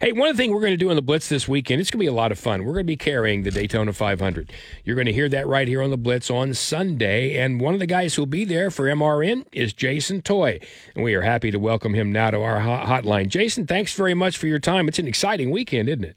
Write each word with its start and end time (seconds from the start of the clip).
Hey, 0.00 0.12
one 0.12 0.36
thing 0.36 0.52
we're 0.52 0.60
going 0.60 0.72
to 0.72 0.76
do 0.76 0.90
on 0.90 0.96
the 0.96 1.02
Blitz 1.02 1.28
this 1.28 1.46
weekend, 1.46 1.80
it's 1.80 1.90
going 1.90 1.98
to 1.98 2.04
be 2.04 2.08
a 2.08 2.12
lot 2.12 2.32
of 2.32 2.38
fun. 2.38 2.64
We're 2.64 2.72
going 2.72 2.84
to 2.84 2.92
be 2.92 2.96
carrying 2.96 3.42
the 3.42 3.50
Daytona 3.50 3.92
500. 3.92 4.52
You're 4.84 4.96
going 4.96 5.06
to 5.06 5.12
hear 5.12 5.28
that 5.28 5.46
right 5.46 5.68
here 5.68 5.82
on 5.82 5.90
the 5.90 5.98
Blitz 5.98 6.30
on 6.30 6.54
Sunday. 6.54 7.36
And 7.36 7.60
one 7.60 7.74
of 7.74 7.80
the 7.80 7.86
guys 7.86 8.14
who'll 8.14 8.26
be 8.26 8.44
there 8.44 8.70
for 8.70 8.84
MRN 8.86 9.44
is 9.52 9.72
Jason 9.72 10.22
Toy. 10.22 10.60
And 10.94 11.04
we 11.04 11.14
are 11.14 11.22
happy 11.22 11.50
to 11.50 11.58
welcome 11.58 11.94
him 11.94 12.12
now 12.12 12.30
to 12.30 12.40
our 12.40 12.60
hotline. 12.60 13.28
Jason, 13.28 13.66
thanks 13.66 13.92
very 13.94 14.14
much 14.14 14.38
for 14.38 14.46
your 14.46 14.58
time. 14.58 14.88
It's 14.88 14.98
an 14.98 15.08
exciting 15.08 15.50
weekend, 15.50 15.88
isn't 15.88 16.04
it? 16.04 16.16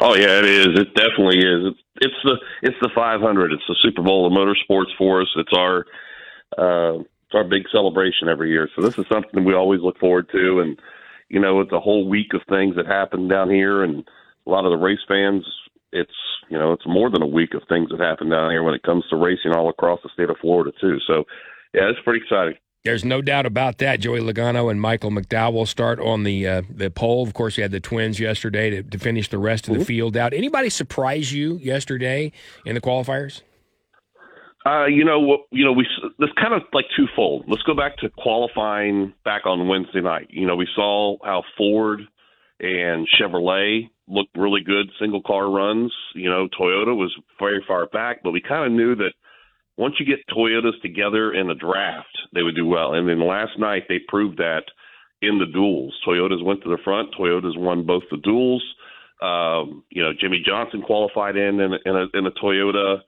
Oh 0.00 0.14
yeah, 0.14 0.38
it 0.38 0.44
is. 0.44 0.68
It 0.78 0.94
definitely 0.94 1.38
is. 1.38 1.72
It's, 1.72 1.80
it's 2.02 2.14
the 2.24 2.36
it's 2.62 2.76
the 2.82 2.90
500. 2.94 3.52
It's 3.52 3.62
the 3.66 3.76
Super 3.80 4.02
Bowl 4.02 4.26
of 4.26 4.32
motorsports 4.32 4.94
for 4.98 5.22
us. 5.22 5.28
It's 5.36 5.52
our 5.56 5.86
uh, 6.58 6.98
it's 6.98 7.34
our 7.34 7.44
big 7.44 7.62
celebration 7.72 8.28
every 8.28 8.50
year. 8.50 8.68
So 8.76 8.82
this 8.82 8.98
is 8.98 9.06
something 9.10 9.44
we 9.44 9.54
always 9.54 9.80
look 9.80 9.98
forward 9.98 10.28
to, 10.32 10.60
and 10.60 10.78
you 11.28 11.40
know, 11.40 11.60
it's 11.60 11.72
a 11.72 11.80
whole 11.80 12.08
week 12.08 12.34
of 12.34 12.42
things 12.48 12.76
that 12.76 12.86
happen 12.86 13.28
down 13.28 13.50
here, 13.50 13.82
and 13.82 14.04
a 14.46 14.50
lot 14.50 14.64
of 14.64 14.70
the 14.70 14.76
race 14.76 15.00
fans. 15.08 15.44
It's 15.92 16.10
you 16.48 16.58
know, 16.58 16.72
it's 16.72 16.86
more 16.86 17.10
than 17.10 17.22
a 17.22 17.26
week 17.26 17.54
of 17.54 17.62
things 17.68 17.90
that 17.90 18.00
happen 18.00 18.30
down 18.30 18.50
here 18.50 18.62
when 18.62 18.74
it 18.74 18.82
comes 18.82 19.04
to 19.10 19.16
racing 19.16 19.52
all 19.54 19.68
across 19.68 20.00
the 20.02 20.10
state 20.12 20.30
of 20.30 20.36
Florida 20.40 20.72
too. 20.80 20.98
So, 21.06 21.24
yeah, 21.74 21.88
it's 21.90 21.98
pretty 22.04 22.22
exciting. 22.22 22.54
There's 22.84 23.04
no 23.04 23.20
doubt 23.20 23.46
about 23.46 23.78
that. 23.78 23.98
Joey 23.98 24.20
Logano 24.20 24.70
and 24.70 24.80
Michael 24.80 25.10
McDowell 25.10 25.66
start 25.66 25.98
on 25.98 26.22
the 26.22 26.46
uh, 26.46 26.62
the 26.70 26.88
pole. 26.88 27.24
Of 27.24 27.34
course, 27.34 27.56
you 27.56 27.62
had 27.62 27.72
the 27.72 27.80
twins 27.80 28.20
yesterday 28.20 28.70
to, 28.70 28.82
to 28.84 28.98
finish 28.98 29.28
the 29.28 29.38
rest 29.38 29.66
of 29.66 29.74
the 29.74 29.80
mm-hmm. 29.80 29.86
field 29.86 30.16
out. 30.16 30.32
Anybody 30.32 30.70
surprise 30.70 31.32
you 31.32 31.56
yesterday 31.56 32.30
in 32.64 32.76
the 32.76 32.80
qualifiers? 32.80 33.42
Uh, 34.66 34.86
you 34.86 35.04
know, 35.04 35.44
you 35.52 35.64
know, 35.64 35.72
we 35.72 35.86
this 36.18 36.30
kind 36.40 36.52
of 36.52 36.62
like 36.72 36.86
twofold. 36.96 37.44
Let's 37.46 37.62
go 37.62 37.76
back 37.76 37.98
to 37.98 38.08
qualifying 38.10 39.14
back 39.24 39.46
on 39.46 39.68
Wednesday 39.68 40.00
night. 40.00 40.26
You 40.30 40.46
know, 40.46 40.56
we 40.56 40.66
saw 40.74 41.18
how 41.24 41.44
Ford 41.56 42.00
and 42.58 43.06
Chevrolet 43.06 43.90
looked 44.08 44.36
really 44.36 44.62
good 44.62 44.86
single 44.98 45.22
car 45.22 45.48
runs. 45.48 45.92
You 46.16 46.30
know, 46.30 46.48
Toyota 46.48 46.96
was 46.96 47.14
very 47.38 47.62
far 47.68 47.86
back, 47.86 48.22
but 48.24 48.32
we 48.32 48.40
kind 48.40 48.66
of 48.66 48.72
knew 48.72 48.96
that 48.96 49.12
once 49.76 49.94
you 50.00 50.06
get 50.06 50.26
Toyotas 50.34 50.80
together 50.82 51.32
in 51.32 51.48
a 51.48 51.54
draft, 51.54 52.18
they 52.34 52.42
would 52.42 52.56
do 52.56 52.66
well. 52.66 52.94
And 52.94 53.08
then 53.08 53.24
last 53.24 53.58
night 53.58 53.84
they 53.88 54.00
proved 54.08 54.38
that 54.38 54.62
in 55.22 55.38
the 55.38 55.46
duels. 55.46 55.94
Toyotas 56.06 56.44
went 56.44 56.62
to 56.64 56.70
the 56.70 56.82
front. 56.82 57.14
Toyotas 57.14 57.56
won 57.56 57.86
both 57.86 58.02
the 58.10 58.16
duels. 58.16 58.64
Um, 59.22 59.84
you 59.90 60.02
know, 60.02 60.10
Jimmie 60.18 60.42
Johnson 60.44 60.82
qualified 60.82 61.36
in 61.36 61.60
in, 61.60 61.72
in, 61.84 61.94
a, 61.94 62.06
in 62.18 62.26
a 62.26 62.32
Toyota 62.32 63.02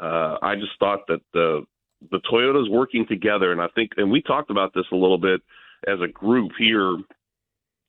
uh, 0.00 0.36
I 0.42 0.54
just 0.54 0.78
thought 0.78 1.06
that 1.08 1.20
the 1.32 1.64
the 2.10 2.20
Toyotas 2.32 2.70
working 2.70 3.06
together, 3.08 3.52
and 3.52 3.60
I 3.60 3.68
think, 3.74 3.92
and 3.96 4.10
we 4.10 4.22
talked 4.22 4.50
about 4.50 4.74
this 4.74 4.86
a 4.92 4.96
little 4.96 5.18
bit 5.18 5.40
as 5.86 6.00
a 6.02 6.08
group 6.08 6.50
here 6.58 6.96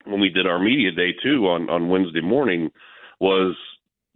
when 0.06 0.20
we 0.20 0.30
did 0.30 0.46
our 0.46 0.60
media 0.60 0.92
day 0.92 1.14
too 1.24 1.48
on 1.48 1.70
on 1.70 1.90
Wednesday 1.90 2.22
morning, 2.22 2.70
was 3.20 3.56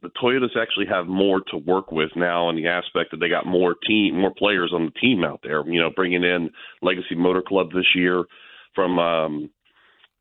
the 0.02 0.10
Toyotas 0.10 0.56
actually 0.60 0.86
have 0.88 1.08
more 1.08 1.42
to 1.50 1.58
work 1.58 1.92
with 1.92 2.12
now 2.16 2.50
in 2.50 2.56
the 2.56 2.68
aspect 2.68 3.12
that 3.12 3.18
they 3.18 3.30
got 3.30 3.48
more 3.48 3.76
team, 3.88 4.20
more 4.20 4.34
players 4.38 4.72
on 4.74 4.86
the 4.86 5.00
team 5.00 5.24
out 5.24 5.40
there. 5.44 5.68
You 5.68 5.82
know, 5.82 5.90
bringing 5.96 6.24
in 6.24 6.50
Legacy 6.82 7.16
Motor 7.16 7.42
Club 7.42 7.72
this 7.72 7.96
year 7.96 8.24
from 8.76 9.00
um, 9.00 9.50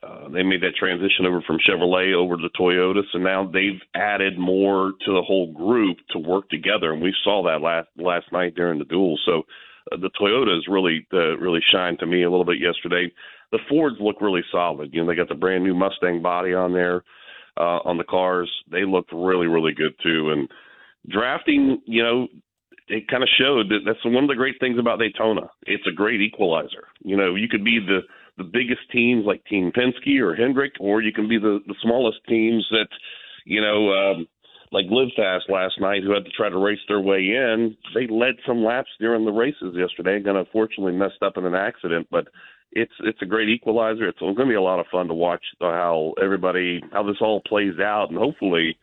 uh, 0.03 0.29
they 0.29 0.43
made 0.43 0.61
that 0.61 0.77
transition 0.79 1.27
over 1.27 1.41
from 1.47 1.59
Chevrolet 1.59 2.15
over 2.15 2.37
to 2.37 2.49
Toyota, 2.59 3.01
so 3.13 3.19
now 3.19 3.51
they've 3.51 3.81
added 3.95 4.39
more 4.39 4.93
to 5.05 5.13
the 5.13 5.23
whole 5.23 5.53
group 5.53 5.97
to 6.11 6.19
work 6.19 6.49
together, 6.51 6.93
and 6.93 7.03
we 7.03 7.15
saw 7.25 7.43
that 7.45 7.63
last 7.63 7.89
last 7.97 8.27
night 8.31 8.55
during 8.55 8.79
the 8.79 8.85
duel. 8.85 9.19
So 9.25 9.43
uh, 9.91 9.97
the 9.97 10.11
Toyotas 10.21 10.71
really 10.71 11.07
uh, 11.13 11.39
really 11.39 11.61
shined 11.73 11.99
to 12.01 12.07
me 12.07 12.25
a 12.25 12.31
little 12.31 12.45
bit 12.45 12.61
yesterday. 12.61 13.11
The 13.53 13.59
Fords 13.69 13.97
look 14.01 14.21
really 14.21 14.43
solid. 14.53 14.93
You 14.93 15.03
know, 15.03 15.09
they 15.09 15.17
got 15.17 15.29
the 15.29 15.35
brand 15.35 15.65
new 15.65 15.75
Mustang 15.75 16.21
body 16.21 16.53
on 16.53 16.75
there 16.75 17.03
uh, 17.57 17.81
on 17.85 17.97
the 17.97 18.05
cars. 18.05 18.51
They 18.71 18.85
looked 18.85 19.13
really 19.13 19.47
really 19.47 19.73
good 19.73 19.95
too. 20.03 20.31
And 20.31 20.49
drafting, 21.09 21.81
you 21.87 22.03
know, 22.03 22.29
it 22.89 23.09
kind 23.09 23.23
of 23.23 23.29
showed 23.39 23.71
that 23.71 23.81
that's 23.87 24.05
one 24.05 24.25
of 24.25 24.29
the 24.29 24.37
great 24.37 24.57
things 24.61 24.79
about 24.79 24.99
Daytona. 24.99 25.49
It's 25.63 25.87
a 25.91 25.95
great 25.95 26.21
equalizer. 26.21 26.89
You 27.03 27.17
know, 27.17 27.35
you 27.35 27.49
could 27.49 27.65
be 27.65 27.81
the 27.85 28.01
the 28.39 28.45
biggest 28.45 28.91
teams 28.93 29.25
like 29.27 29.45
Team 29.45 29.73
Penske 29.73 30.21
or 30.21 30.35
Hendrick, 30.35 30.73
or 30.81 31.03
you 31.03 31.13
can 31.13 31.29
be 31.29 31.39
the 31.39 31.61
the 31.67 31.75
smallest 31.83 32.19
teams 32.29 32.67
that, 32.71 32.89
you 33.45 33.61
know, 33.61 33.93
um, 33.93 34.27
like 34.73 34.87
Live 34.91 35.09
Fast 35.17 35.45
last 35.49 35.81
night, 35.81 36.03
who 36.03 36.13
had 36.13 36.25
to 36.25 36.31
try 36.31 36.49
to 36.49 36.59
race 36.59 36.81
their 36.89 37.01
way 37.01 37.19
in. 37.19 37.77
They 37.95 38.07
led 38.07 38.35
some 38.47 38.65
laps 38.65 38.91
during 39.01 39.25
the 39.25 39.33
races 39.33 39.75
yesterday, 39.75 40.17
and 40.17 40.37
unfortunately 40.37 40.93
messed 40.93 41.23
up 41.23 41.37
in 41.37 41.47
an 41.47 41.55
accident, 41.55 42.09
but. 42.11 42.29
It's 42.73 42.93
it's 43.05 43.23
a 43.23 43.27
great 43.27 43.49
equalizer. 43.49 44.07
It's 44.07 44.19
going 44.19 44.37
to 44.37 44.45
be 44.45 44.55
a 44.55 44.61
lot 44.61 44.81
of 44.81 44.87
fun 44.93 45.07
to 45.07 45.15
watch 45.15 45.43
how 45.61 46.13
everybody 46.23 46.83
how 46.93 47.05
this 47.05 47.17
all 47.23 47.41
plays 47.47 47.79
out, 47.81 48.09
and 48.11 48.19
hopefully, 48.19 48.77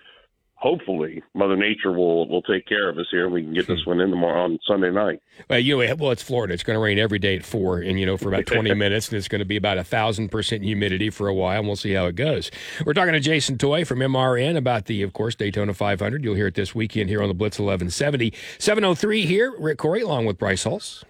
hopefully 0.56 1.22
Mother 1.34 1.58
Nature 1.58 1.92
will 1.92 2.28
will 2.28 2.42
take 2.42 2.66
care 2.66 2.90
of 2.90 2.98
us 2.98 3.08
here 3.12 3.26
and 3.26 3.34
we 3.34 3.44
can 3.44 3.54
get 3.54 3.68
this 3.68 3.86
one 3.86 4.00
in 4.00 4.10
tomorrow 4.10 4.46
on 4.46 4.60
Sunday 4.66 4.92
night. 4.92 5.22
Well, 5.50 5.60
you 5.60 5.86
know, 5.86 5.96
well, 5.96 6.12
it's 6.12 6.24
Florida. 6.24 6.54
It's 6.54 6.64
going 6.64 6.76
to 6.76 6.82
rain 6.82 6.98
every 6.98 7.20
day 7.20 7.36
at 7.36 7.46
four, 7.46 7.80
and 7.80 8.00
you 8.00 8.06
know, 8.06 8.18
for 8.18 8.30
about 8.30 8.46
twenty 8.46 8.74
minutes, 8.76 9.10
and 9.10 9.18
it's 9.18 9.28
going 9.28 9.40
to 9.40 9.46
be 9.46 9.58
about 9.58 9.78
a 9.78 9.84
thousand 9.84 10.30
percent 10.30 10.64
humidity 10.64 11.10
for 11.10 11.28
a 11.28 11.34
while, 11.34 11.60
and 11.60 11.68
we'll 11.68 11.76
see 11.76 11.94
how 11.94 12.06
it 12.06 12.16
goes. 12.16 12.50
We're 12.86 12.94
talking 12.94 13.14
to 13.14 13.20
Jason 13.20 13.58
Toy 13.58 13.84
from 13.84 14.00
MRN 14.00 14.56
about 14.58 14.86
the, 14.86 15.02
of 15.04 15.14
course, 15.14 15.36
Daytona 15.36 15.74
500. 15.74 16.24
You'll 16.24 16.36
hear 16.36 16.48
it 16.48 16.56
this 16.56 16.74
weekend 16.74 17.10
here 17.10 17.22
on 17.22 17.28
the 17.28 17.34
Blitz 17.34 17.60
1170, 17.60 18.34
703 18.58 19.26
here. 19.26 19.54
Rick 19.60 19.80
Couri 19.80 20.02
along 20.04 20.26
with 20.26 20.38
Bryce 20.38 20.64
Hulse. 20.64 21.04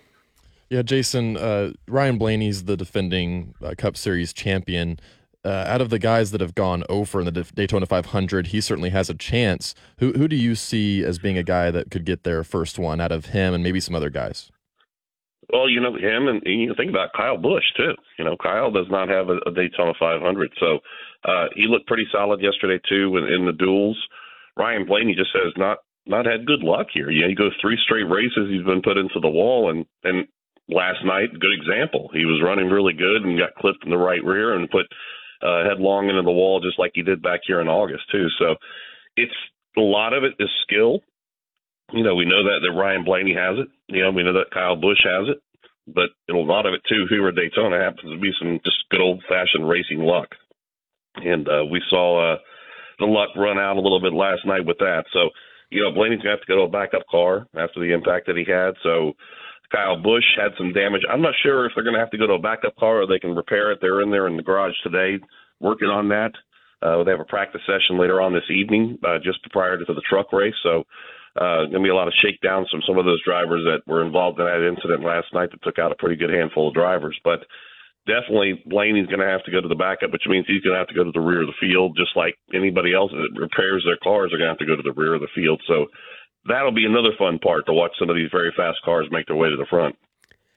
Yeah, 0.69 0.81
Jason, 0.81 1.37
uh, 1.37 1.73
Ryan 1.87 2.17
Blaney's 2.17 2.63
the 2.63 2.75
defending 2.75 3.53
uh, 3.63 3.75
Cup 3.77 3.95
Series 3.95 4.33
champion 4.33 4.99
uh, 5.45 5.65
out 5.67 5.81
of 5.81 5.89
the 5.89 5.99
guys 5.99 6.31
that 6.31 6.41
have 6.41 6.55
gone 6.55 6.83
over 6.89 7.19
in 7.19 7.25
the 7.25 7.43
Daytona 7.53 7.85
500, 7.85 8.47
he 8.47 8.61
certainly 8.61 8.91
has 8.91 9.09
a 9.09 9.13
chance. 9.13 9.75
Who 9.97 10.13
who 10.13 10.27
do 10.27 10.35
you 10.35 10.55
see 10.55 11.03
as 11.03 11.19
being 11.19 11.37
a 11.37 11.43
guy 11.43 11.71
that 11.71 11.91
could 11.91 12.05
get 12.05 12.23
their 12.23 12.43
first 12.43 12.79
one 12.79 13.01
out 13.01 13.11
of 13.11 13.27
him 13.27 13.53
and 13.53 13.63
maybe 13.63 13.79
some 13.79 13.95
other 13.95 14.09
guys? 14.09 14.51
Well, 15.51 15.69
you 15.69 15.81
know 15.81 15.93
him, 15.95 16.27
and, 16.27 16.41
and 16.45 16.61
you 16.61 16.73
think 16.75 16.89
about 16.89 17.13
Kyle 17.15 17.37
Busch 17.37 17.63
too. 17.75 17.93
You 18.17 18.25
know, 18.25 18.37
Kyle 18.41 18.71
does 18.71 18.87
not 18.89 19.09
have 19.09 19.29
a, 19.29 19.37
a 19.45 19.53
Daytona 19.53 19.93
500, 19.99 20.51
so 20.59 20.79
uh, 21.25 21.47
he 21.55 21.67
looked 21.67 21.87
pretty 21.87 22.07
solid 22.11 22.41
yesterday 22.41 22.81
too 22.87 23.17
in, 23.17 23.25
in 23.25 23.45
the 23.45 23.53
duels. 23.53 23.97
Ryan 24.55 24.85
Blaney 24.85 25.15
just 25.15 25.31
has 25.33 25.53
not 25.57 25.79
not 26.05 26.25
had 26.25 26.45
good 26.45 26.63
luck 26.63 26.87
here. 26.93 27.11
Know, 27.11 27.27
he 27.27 27.35
goes 27.35 27.55
three 27.61 27.77
straight 27.83 28.09
races, 28.09 28.49
he's 28.49 28.65
been 28.65 28.81
put 28.81 28.97
into 28.97 29.19
the 29.19 29.29
wall, 29.29 29.69
and 29.69 29.85
and 30.03 30.27
last 30.69 31.03
night, 31.05 31.37
good 31.39 31.53
example. 31.53 32.09
He 32.13 32.25
was 32.25 32.41
running 32.43 32.69
really 32.69 32.93
good 32.93 33.23
and 33.23 33.37
got 33.37 33.55
clipped 33.55 33.83
in 33.83 33.91
the 33.91 33.97
right 33.97 34.23
rear 34.23 34.55
and 34.55 34.69
put 34.69 34.87
uh, 35.43 35.67
headlong 35.67 36.09
into 36.09 36.21
the 36.21 36.31
wall, 36.31 36.61
just 36.61 36.79
like 36.79 36.91
he 36.93 37.03
did 37.03 37.21
back 37.21 37.41
here 37.45 37.61
in 37.61 37.67
August 37.67 38.03
too. 38.11 38.27
So 38.39 38.55
it's 39.17 39.33
a 39.77 39.81
lot 39.81 40.13
of 40.13 40.23
it 40.23 40.33
is 40.39 40.49
skill. 40.63 40.99
You 41.91 42.03
know, 42.03 42.15
we 42.15 42.25
know 42.25 42.43
that 42.43 42.59
that 42.63 42.79
Ryan 42.79 43.03
Blaney 43.03 43.35
has 43.35 43.59
it. 43.59 43.67
You 43.87 44.03
know, 44.03 44.11
we 44.11 44.23
know 44.23 44.33
that 44.33 44.51
Kyle 44.53 44.75
Busch 44.75 45.03
has 45.03 45.29
it, 45.29 45.43
but 45.87 46.09
a 46.33 46.37
lot 46.37 46.65
of 46.65 46.73
it 46.73 46.81
too 46.87 47.05
here 47.09 47.27
at 47.27 47.35
Daytona 47.35 47.77
happens 47.77 48.11
to 48.11 48.19
be 48.19 48.31
some 48.39 48.59
just 48.63 48.77
good 48.89 49.01
old 49.01 49.23
fashioned 49.27 49.67
racing 49.67 49.99
luck. 49.99 50.29
And 51.15 51.47
uh, 51.47 51.65
we 51.69 51.81
saw 51.89 52.33
uh, 52.33 52.37
the 52.99 53.05
luck 53.05 53.29
run 53.35 53.59
out 53.59 53.77
a 53.77 53.81
little 53.81 54.01
bit 54.01 54.13
last 54.13 54.45
night 54.45 54.65
with 54.65 54.77
that. 54.79 55.03
So, 55.13 55.29
you 55.69 55.81
know, 55.83 55.91
Blaney's 55.91 56.19
gonna 56.19 56.31
have 56.31 56.41
to 56.41 56.47
go 56.47 56.55
to 56.55 56.63
a 56.63 56.69
backup 56.69 57.05
car 57.11 57.45
after 57.55 57.79
the 57.79 57.93
impact 57.93 58.27
that 58.27 58.37
he 58.37 58.45
had. 58.49 58.73
So 58.81 59.13
Kyle 59.73 59.97
Busch 59.97 60.23
had 60.37 60.51
some 60.57 60.71
damage. 60.71 61.01
I'm 61.09 61.21
not 61.21 61.33
sure 61.41 61.65
if 61.65 61.71
they're 61.73 61.83
going 61.83 61.95
to 61.95 61.99
have 61.99 62.11
to 62.11 62.17
go 62.17 62.27
to 62.27 62.33
a 62.33 62.39
backup 62.39 62.75
car 62.77 63.01
or 63.01 63.07
they 63.07 63.19
can 63.19 63.35
repair 63.35 63.71
it. 63.71 63.79
They're 63.81 64.01
in 64.01 64.11
there 64.11 64.27
in 64.27 64.37
the 64.37 64.43
garage 64.43 64.77
today 64.83 65.17
working 65.59 65.89
on 65.89 66.09
that. 66.09 66.31
Uh, 66.83 67.03
they 67.03 67.11
have 67.11 67.19
a 67.19 67.25
practice 67.25 67.61
session 67.65 67.97
later 67.97 68.21
on 68.21 68.33
this 68.33 68.49
evening, 68.51 68.99
uh, 69.07 69.17
just 69.23 69.39
prior 69.51 69.77
to 69.77 69.85
the 69.87 70.03
truck 70.07 70.31
race. 70.33 70.53
So, 70.61 70.83
uh, 71.39 71.65
going 71.71 71.81
to 71.81 71.87
be 71.87 71.89
a 71.89 71.95
lot 71.95 72.07
of 72.07 72.13
shakedowns 72.21 72.69
from 72.69 72.83
some 72.85 72.99
of 72.99 73.05
those 73.05 73.23
drivers 73.23 73.65
that 73.65 73.81
were 73.89 74.05
involved 74.05 74.37
in 74.37 74.45
that 74.45 74.67
incident 74.67 75.01
last 75.01 75.33
night 75.33 75.49
that 75.49 75.63
took 75.63 75.79
out 75.79 75.91
a 75.91 75.95
pretty 75.95 76.15
good 76.15 76.29
handful 76.29 76.67
of 76.67 76.75
drivers. 76.75 77.17
But 77.23 77.41
definitely 78.05 78.61
Blaney's 78.67 79.07
going 79.07 79.23
to 79.23 79.31
have 79.31 79.43
to 79.45 79.51
go 79.51 79.61
to 79.61 79.71
the 79.71 79.79
backup, 79.79 80.11
which 80.11 80.27
means 80.27 80.45
he's 80.45 80.61
going 80.61 80.75
to 80.75 80.83
have 80.83 80.91
to 80.91 80.99
go 80.99 81.03
to 81.03 81.15
the 81.15 81.23
rear 81.23 81.41
of 81.41 81.49
the 81.49 81.57
field, 81.63 81.97
just 81.97 82.13
like 82.15 82.35
anybody 82.53 82.93
else 82.93 83.09
that 83.09 83.39
repairs 83.39 83.81
their 83.87 83.97
cars 84.03 84.29
are 84.29 84.37
going 84.37 84.51
to 84.51 84.53
have 84.53 84.61
to 84.61 84.69
go 84.69 84.75
to 84.75 84.85
the 84.85 84.93
rear 84.93 85.15
of 85.15 85.25
the 85.25 85.33
field. 85.33 85.57
So 85.65 85.87
that'll 86.47 86.71
be 86.71 86.85
another 86.85 87.11
fun 87.17 87.39
part 87.39 87.65
to 87.65 87.73
watch 87.73 87.91
some 87.99 88.09
of 88.09 88.15
these 88.15 88.29
very 88.31 88.53
fast 88.55 88.79
cars 88.83 89.07
make 89.11 89.27
their 89.27 89.35
way 89.35 89.49
to 89.49 89.57
the 89.57 89.65
front. 89.69 89.95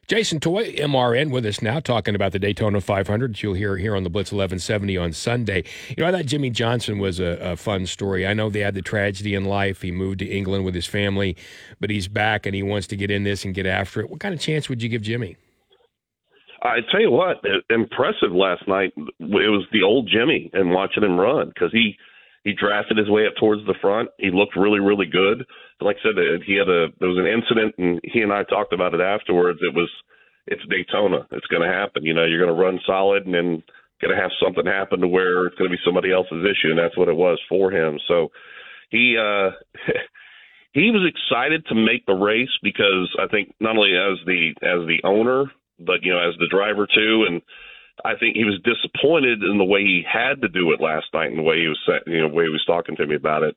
Jason 0.06 0.38
Toy, 0.38 0.72
MRN, 0.74 1.32
with 1.32 1.44
us 1.46 1.60
now, 1.60 1.80
talking 1.80 2.14
about 2.14 2.30
the 2.30 2.38
Daytona 2.38 2.80
500. 2.80 3.42
You'll 3.42 3.54
hear 3.54 3.76
here 3.76 3.96
on 3.96 4.04
the 4.04 4.10
Blitz 4.10 4.30
1170 4.30 4.96
on 4.96 5.12
Sunday. 5.12 5.64
You 5.88 5.96
know, 5.98 6.06
I 6.06 6.12
thought 6.12 6.26
Jimmie 6.26 6.50
Johnson 6.50 7.00
was 7.00 7.18
a, 7.18 7.38
a, 7.40 7.56
fun 7.56 7.86
story. 7.86 8.24
I 8.24 8.32
know 8.32 8.48
they 8.48 8.60
had 8.60 8.76
the 8.76 8.82
tragedy 8.82 9.34
in 9.34 9.46
life. 9.46 9.82
He 9.82 9.90
moved 9.90 10.20
to 10.20 10.26
England 10.26 10.64
with 10.64 10.76
his 10.76 10.86
family, 10.86 11.36
but 11.80 11.90
he's 11.90 12.06
back 12.06 12.46
and 12.46 12.54
he 12.54 12.62
wants 12.62 12.86
to 12.88 12.96
get 12.96 13.10
in 13.10 13.24
this 13.24 13.44
and 13.44 13.52
get 13.52 13.66
after 13.66 14.00
it. 14.00 14.08
What 14.08 14.20
kind 14.20 14.32
of 14.32 14.40
chance 14.40 14.68
would 14.68 14.80
you 14.80 14.88
give 14.88 15.02
Jimmy? 15.02 15.36
I 16.62 16.78
tell 16.90 17.00
you 17.00 17.10
what, 17.10 17.38
impressive 17.68 18.30
last 18.30 18.66
night. 18.68 18.92
It 18.96 19.10
was 19.18 19.66
the 19.72 19.82
old 19.82 20.08
Jimmy 20.08 20.50
and 20.52 20.70
watching 20.70 21.02
him 21.02 21.18
run 21.18 21.48
because 21.48 21.72
he 21.72 21.96
he 22.46 22.54
drafted 22.54 22.96
his 22.96 23.10
way 23.10 23.26
up 23.26 23.34
towards 23.40 23.66
the 23.66 23.74
front. 23.82 24.08
He 24.18 24.30
looked 24.30 24.54
really, 24.54 24.78
really 24.78 25.06
good. 25.10 25.44
Like 25.80 25.96
I 25.98 26.14
said, 26.14 26.46
he 26.46 26.54
had 26.54 26.68
a 26.68 26.94
there 27.00 27.10
was 27.10 27.18
an 27.18 27.26
incident, 27.26 27.74
and 27.76 28.00
he 28.04 28.22
and 28.22 28.32
I 28.32 28.44
talked 28.44 28.72
about 28.72 28.94
it 28.94 29.00
afterwards. 29.00 29.58
It 29.62 29.74
was 29.74 29.90
it's 30.46 30.62
Daytona. 30.70 31.26
It's 31.32 31.50
going 31.50 31.66
to 31.66 31.74
happen. 31.74 32.04
You 32.04 32.14
know, 32.14 32.24
you're 32.24 32.38
going 32.38 32.54
to 32.54 32.62
run 32.62 32.78
solid, 32.86 33.26
and 33.26 33.34
then 33.34 33.64
going 34.00 34.14
to 34.14 34.22
have 34.22 34.30
something 34.40 34.64
happen 34.64 35.00
to 35.00 35.08
where 35.08 35.46
it's 35.46 35.56
going 35.56 35.70
to 35.70 35.76
be 35.76 35.82
somebody 35.84 36.12
else's 36.12 36.46
issue, 36.46 36.70
and 36.70 36.78
that's 36.78 36.96
what 36.96 37.08
it 37.08 37.16
was 37.18 37.40
for 37.48 37.72
him. 37.72 37.98
So 38.06 38.30
he 38.90 39.18
uh, 39.18 39.50
he 40.72 40.94
was 40.94 41.02
excited 41.02 41.66
to 41.66 41.74
make 41.74 42.06
the 42.06 42.14
race 42.14 42.54
because 42.62 43.10
I 43.18 43.26
think 43.26 43.54
not 43.58 43.74
only 43.76 43.98
as 43.98 44.22
the 44.24 44.54
as 44.62 44.86
the 44.86 45.02
owner, 45.02 45.50
but 45.80 46.06
you 46.06 46.14
know 46.14 46.22
as 46.22 46.38
the 46.38 46.46
driver 46.46 46.86
too, 46.86 47.26
and 47.26 47.42
I 48.04 48.14
think 48.18 48.36
he 48.36 48.44
was 48.44 48.60
disappointed 48.62 49.42
in 49.42 49.58
the 49.58 49.64
way 49.64 49.80
he 49.80 50.04
had 50.06 50.42
to 50.42 50.48
do 50.48 50.72
it 50.72 50.80
last 50.80 51.06
night 51.14 51.30
and 51.30 51.38
the 51.38 51.46
way 51.46 51.60
he 51.60 51.68
was 51.68 51.80
you 52.06 52.20
know 52.20 52.28
the 52.28 52.34
way 52.34 52.44
he 52.44 52.50
was 52.50 52.64
talking 52.66 52.96
to 52.96 53.06
me 53.06 53.16
about 53.16 53.42
it. 53.42 53.56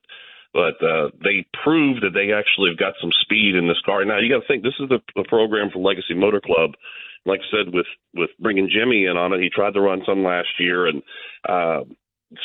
But 0.52 0.82
uh, 0.82 1.10
they 1.22 1.46
proved 1.62 2.02
that 2.02 2.10
they 2.12 2.32
actually 2.34 2.70
have 2.70 2.78
got 2.78 2.98
some 3.00 3.12
speed 3.22 3.54
in 3.54 3.68
this 3.68 3.80
car. 3.86 4.04
Now 4.04 4.18
you 4.18 4.32
got 4.32 4.42
to 4.42 4.48
think 4.48 4.64
this 4.64 4.80
is 4.80 4.88
the, 4.88 4.98
the 5.14 5.28
program 5.28 5.70
for 5.70 5.78
Legacy 5.78 6.14
Motor 6.14 6.40
Club 6.40 6.72
like 7.26 7.40
I 7.40 7.50
said, 7.50 7.74
with 7.74 7.86
with 8.14 8.30
bringing 8.38 8.70
Jimmy 8.70 9.04
in 9.04 9.16
on 9.16 9.32
it, 9.32 9.42
he 9.42 9.50
tried 9.50 9.74
to 9.74 9.80
run 9.80 10.02
some 10.06 10.24
last 10.24 10.48
year 10.58 10.86
and 10.86 11.02
uh, 11.48 11.80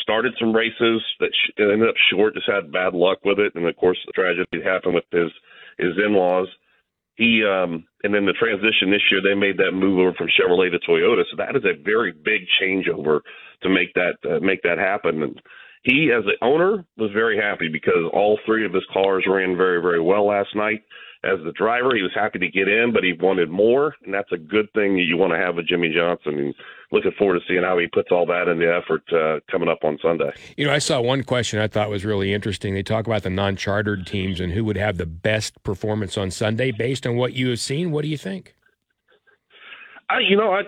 started 0.01 0.33
some 0.39 0.53
races 0.53 1.01
that 1.19 1.31
sh- 1.31 1.51
ended 1.59 1.87
up 1.87 1.95
short. 2.11 2.33
Just 2.33 2.49
had 2.49 2.71
bad 2.71 2.93
luck 2.93 3.19
with 3.23 3.39
it, 3.39 3.55
and 3.55 3.65
of 3.65 3.75
course 3.77 3.97
the 4.05 4.11
tragedy 4.11 4.63
happened 4.63 4.95
with 4.95 5.05
his 5.11 5.31
his 5.77 5.93
in-laws. 6.05 6.47
He 7.15 7.43
um, 7.47 7.85
and 8.03 8.13
then 8.13 8.25
the 8.25 8.33
transition 8.33 8.91
this 8.91 9.01
year, 9.09 9.21
they 9.23 9.39
made 9.39 9.57
that 9.57 9.71
move 9.71 9.99
over 9.99 10.13
from 10.13 10.27
Chevrolet 10.27 10.71
to 10.71 10.79
Toyota, 10.79 11.23
so 11.31 11.37
that 11.37 11.55
is 11.55 11.63
a 11.63 11.81
very 11.81 12.11
big 12.11 12.41
changeover 12.61 13.21
to 13.63 13.69
make 13.69 13.93
that 13.93 14.15
uh, 14.29 14.39
make 14.41 14.61
that 14.63 14.77
happen. 14.77 15.23
And 15.23 15.41
he, 15.83 16.11
as 16.11 16.25
the 16.25 16.43
owner, 16.45 16.83
was 16.97 17.11
very 17.13 17.37
happy 17.37 17.69
because 17.71 18.09
all 18.11 18.37
three 18.45 18.65
of 18.65 18.73
his 18.73 18.83
cars 18.91 19.25
ran 19.29 19.55
very 19.55 19.81
very 19.81 20.01
well 20.01 20.27
last 20.27 20.55
night 20.55 20.83
as 21.25 21.43
the 21.43 21.51
driver. 21.53 21.95
He 21.95 22.01
was 22.01 22.11
happy 22.13 22.39
to 22.39 22.47
get 22.47 22.67
in, 22.67 22.91
but 22.93 23.03
he 23.03 23.13
wanted 23.13 23.49
more, 23.49 23.95
and 24.05 24.13
that's 24.13 24.31
a 24.31 24.37
good 24.37 24.71
thing 24.73 24.95
that 24.95 25.03
you 25.03 25.17
want 25.17 25.33
to 25.33 25.37
have 25.37 25.55
with 25.55 25.67
Jimmie 25.67 25.93
Johnson. 25.93 26.37
And 26.37 26.55
looking 26.91 27.11
forward 27.17 27.39
to 27.39 27.45
seeing 27.47 27.63
how 27.63 27.77
he 27.77 27.87
puts 27.87 28.09
all 28.11 28.25
that 28.27 28.47
in 28.47 28.59
the 28.59 28.73
effort 28.73 29.01
uh, 29.11 29.39
coming 29.51 29.67
up 29.67 29.79
on 29.83 29.97
Sunday. 30.01 30.31
You 30.55 30.65
know, 30.65 30.73
I 30.73 30.79
saw 30.79 31.01
one 31.01 31.23
question 31.23 31.59
I 31.59 31.67
thought 31.67 31.89
was 31.89 32.05
really 32.05 32.33
interesting. 32.33 32.73
They 32.73 32.83
talk 32.83 33.07
about 33.07 33.23
the 33.23 33.29
non-chartered 33.29 34.05
teams 34.05 34.39
and 34.39 34.53
who 34.53 34.63
would 34.65 34.77
have 34.77 34.97
the 34.97 35.05
best 35.05 35.61
performance 35.63 36.17
on 36.17 36.31
Sunday 36.31 36.71
based 36.71 37.07
on 37.07 37.15
what 37.15 37.33
you 37.33 37.49
have 37.49 37.59
seen. 37.59 37.91
What 37.91 38.03
do 38.03 38.07
you 38.07 38.17
think? 38.17 38.55
I, 40.09 40.19
you 40.19 40.37
know, 40.37 40.53
I, 40.53 40.61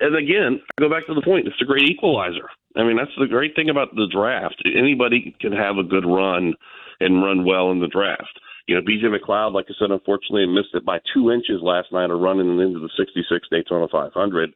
and 0.00 0.16
again, 0.16 0.62
I 0.78 0.80
go 0.80 0.88
back 0.88 1.06
to 1.06 1.14
the 1.14 1.20
point. 1.20 1.46
It's 1.46 1.60
a 1.60 1.66
great 1.66 1.88
equalizer. 1.90 2.48
I 2.74 2.84
mean, 2.84 2.96
that's 2.96 3.10
the 3.18 3.26
great 3.26 3.54
thing 3.54 3.68
about 3.68 3.94
the 3.94 4.08
draft. 4.10 4.62
Anybody 4.64 5.36
can 5.40 5.52
have 5.52 5.76
a 5.76 5.82
good 5.82 6.06
run 6.06 6.54
and 7.00 7.22
run 7.22 7.44
well 7.44 7.70
in 7.70 7.80
the 7.80 7.88
draft 7.88 8.40
you 8.66 8.74
know, 8.74 8.82
BJ 8.82 9.04
McLeod, 9.04 9.52
like 9.52 9.66
I 9.68 9.74
said, 9.78 9.90
unfortunately 9.90 10.46
missed 10.46 10.74
it 10.74 10.84
by 10.84 10.98
two 11.14 11.30
inches 11.30 11.62
last 11.62 11.92
night 11.92 12.10
of 12.10 12.20
running 12.20 12.60
into 12.60 12.80
the 12.80 12.90
66 12.96 13.46
Daytona 13.50 13.86
500. 13.90 14.52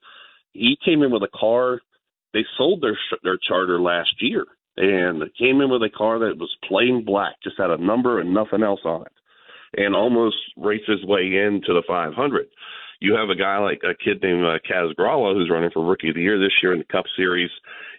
He 0.52 0.76
came 0.84 1.02
in 1.02 1.12
with 1.12 1.22
a 1.22 1.38
car. 1.38 1.80
They 2.32 2.44
sold 2.58 2.82
their 2.82 2.98
their 3.22 3.38
charter 3.38 3.80
last 3.80 4.14
year, 4.20 4.46
and 4.76 5.22
came 5.38 5.60
in 5.60 5.70
with 5.70 5.82
a 5.82 5.90
car 5.90 6.18
that 6.20 6.38
was 6.38 6.54
plain 6.68 7.04
black, 7.04 7.36
just 7.42 7.58
had 7.58 7.70
a 7.70 7.78
number 7.78 8.20
and 8.20 8.34
nothing 8.34 8.62
else 8.62 8.80
on 8.84 9.02
it, 9.02 9.12
and 9.76 9.94
almost 9.94 10.36
raced 10.56 10.88
his 10.88 11.04
way 11.04 11.22
into 11.22 11.72
the 11.72 11.82
500. 11.86 12.46
You 13.00 13.14
have 13.14 13.30
a 13.30 13.36
guy 13.36 13.58
like 13.58 13.80
a 13.82 13.94
kid 13.94 14.22
named 14.22 14.44
uh, 14.44 14.58
Kaz 14.68 14.94
Grala 14.94 15.34
who's 15.34 15.50
running 15.50 15.70
for 15.72 15.84
Rookie 15.84 16.10
of 16.10 16.16
the 16.16 16.22
Year 16.22 16.38
this 16.38 16.52
year 16.62 16.72
in 16.72 16.80
the 16.80 16.92
Cup 16.92 17.06
Series. 17.16 17.50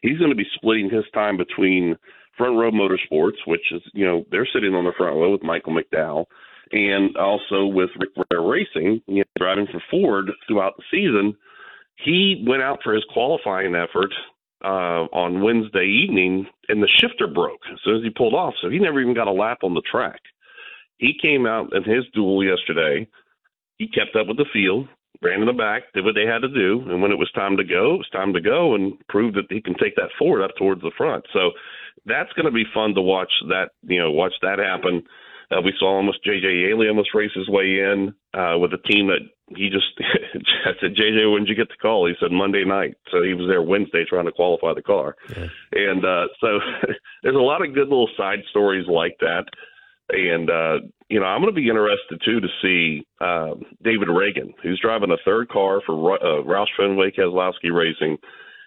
He's 0.01 0.17
going 0.17 0.29
to 0.29 0.35
be 0.35 0.47
splitting 0.55 0.89
his 0.89 1.05
time 1.13 1.37
between 1.37 1.97
Front 2.41 2.57
Row 2.57 2.71
Motorsports, 2.71 3.37
which 3.45 3.71
is, 3.71 3.83
you 3.93 4.03
know, 4.03 4.25
they're 4.31 4.47
sitting 4.51 4.73
on 4.73 4.83
the 4.83 4.93
front 4.97 5.15
row 5.15 5.31
with 5.31 5.43
Michael 5.43 5.75
McDowell, 5.75 6.25
and 6.71 7.15
also 7.15 7.67
with 7.67 7.91
Rick 7.99 8.09
Ware 8.15 8.41
Racing, 8.41 8.99
you 9.05 9.19
know, 9.19 9.23
driving 9.37 9.67
for 9.71 9.79
Ford 9.91 10.31
throughout 10.47 10.73
the 10.75 10.83
season. 10.89 11.35
He 12.03 12.43
went 12.47 12.63
out 12.63 12.79
for 12.83 12.95
his 12.95 13.03
qualifying 13.13 13.75
effort 13.75 14.11
uh, 14.65 15.05
on 15.13 15.43
Wednesday 15.43 15.85
evening, 15.85 16.47
and 16.67 16.81
the 16.81 16.87
shifter 16.87 17.27
broke 17.27 17.61
as 17.71 17.77
soon 17.83 17.97
as 17.97 18.03
he 18.03 18.09
pulled 18.09 18.33
off. 18.33 18.55
So 18.59 18.71
he 18.71 18.79
never 18.79 18.99
even 18.99 19.13
got 19.13 19.27
a 19.27 19.31
lap 19.31 19.59
on 19.61 19.75
the 19.75 19.83
track. 19.91 20.21
He 20.97 21.13
came 21.21 21.45
out 21.45 21.75
in 21.75 21.83
his 21.83 22.05
duel 22.15 22.43
yesterday. 22.43 23.07
He 23.77 23.87
kept 23.87 24.15
up 24.15 24.25
with 24.27 24.37
the 24.37 24.45
field, 24.51 24.87
ran 25.21 25.41
in 25.41 25.47
the 25.47 25.53
back, 25.53 25.93
did 25.93 26.05
what 26.05 26.15
they 26.15 26.25
had 26.25 26.39
to 26.39 26.49
do, 26.49 26.81
and 26.89 27.03
when 27.03 27.11
it 27.11 27.19
was 27.19 27.31
time 27.33 27.57
to 27.57 27.63
go, 27.63 27.93
it 27.93 27.97
was 27.97 28.09
time 28.11 28.33
to 28.33 28.41
go, 28.41 28.73
and 28.73 28.93
proved 29.09 29.35
that 29.35 29.45
he 29.51 29.61
can 29.61 29.75
take 29.75 29.95
that 29.97 30.09
forward 30.17 30.43
up 30.43 30.55
towards 30.57 30.81
the 30.81 30.91
front. 30.97 31.25
So 31.33 31.51
that's 32.05 32.33
going 32.33 32.45
to 32.45 32.51
be 32.51 32.65
fun 32.73 32.95
to 32.95 33.01
watch 33.01 33.31
that 33.47 33.69
you 33.83 33.99
know 33.99 34.11
watch 34.11 34.33
that 34.41 34.59
happen. 34.59 35.03
Uh, 35.51 35.61
we 35.61 35.73
saw 35.77 35.97
almost 35.97 36.25
JJ 36.25 36.69
Yeley 36.69 36.87
almost 36.87 37.13
race 37.13 37.31
his 37.35 37.49
way 37.49 37.79
in 37.79 38.13
uh, 38.33 38.57
with 38.57 38.71
a 38.73 38.77
team 38.89 39.07
that 39.07 39.19
he 39.55 39.69
just 39.69 39.85
I 40.65 40.71
said 40.79 40.95
JJ 40.95 41.31
when 41.31 41.43
did 41.43 41.49
you 41.49 41.55
get 41.55 41.69
the 41.69 41.81
call? 41.81 42.07
He 42.07 42.13
said 42.19 42.31
Monday 42.31 42.63
night, 42.65 42.95
so 43.11 43.21
he 43.21 43.33
was 43.33 43.47
there 43.47 43.61
Wednesday 43.61 44.05
trying 44.07 44.25
to 44.25 44.31
qualify 44.31 44.73
the 44.73 44.81
car, 44.81 45.15
yeah. 45.29 45.47
and 45.73 46.05
uh, 46.05 46.27
so 46.39 46.59
there's 47.23 47.35
a 47.35 47.39
lot 47.39 47.65
of 47.65 47.73
good 47.73 47.89
little 47.89 48.09
side 48.17 48.39
stories 48.49 48.87
like 48.87 49.17
that. 49.19 49.45
And 50.09 50.49
uh, 50.49 50.87
you 51.09 51.19
know, 51.19 51.25
I'm 51.25 51.41
going 51.41 51.53
to 51.53 51.61
be 51.61 51.69
interested 51.69 52.21
too 52.23 52.39
to 52.39 52.47
see 52.61 53.05
uh, 53.19 53.55
David 53.83 54.07
Ragan, 54.07 54.53
who's 54.63 54.79
driving 54.81 55.11
a 55.11 55.17
third 55.23 55.49
car 55.49 55.81
for 55.85 56.15
uh, 56.15 56.43
Roush 56.43 56.71
Fenway 56.77 57.11
Keselowski 57.11 57.71
Racing 57.71 58.17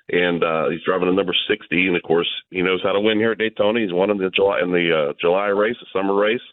and 0.09 0.45
uh, 0.45 0.69
he's 0.71 0.85
driving 0.85 1.09
a 1.09 1.13
number 1.13 1.35
60. 1.49 1.87
And 1.87 1.97
of 1.97 2.03
course, 2.03 2.29
he 2.51 2.63
knows 2.63 2.83
how 2.83 2.93
to 2.93 3.01
win 3.01 3.19
here 3.19 3.33
at 3.33 3.39
Daytona. 3.39 3.81
He's 3.81 3.93
won 3.93 4.11
in 4.11 4.19
the 4.19 4.31
July 4.31 4.61
in 4.63 4.71
the 4.71 5.11
uh, 5.11 5.13
July 5.21 5.49
race, 5.49 5.77
the 5.81 5.87
summer 5.93 6.15
race, 6.15 6.45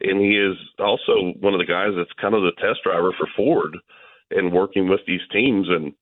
and 0.00 0.20
he 0.20 0.36
is 0.36 0.56
also 0.78 1.32
one 1.40 1.54
of 1.54 1.60
the 1.60 1.66
guys 1.66 1.92
that's 1.96 2.12
kind 2.20 2.34
of 2.34 2.42
the 2.42 2.52
test 2.60 2.80
driver 2.84 3.12
for 3.16 3.28
Ford 3.36 3.76
and 4.30 4.52
working 4.52 4.88
with 4.88 5.00
these 5.06 5.22
teams. 5.32 5.68
And 5.68 5.92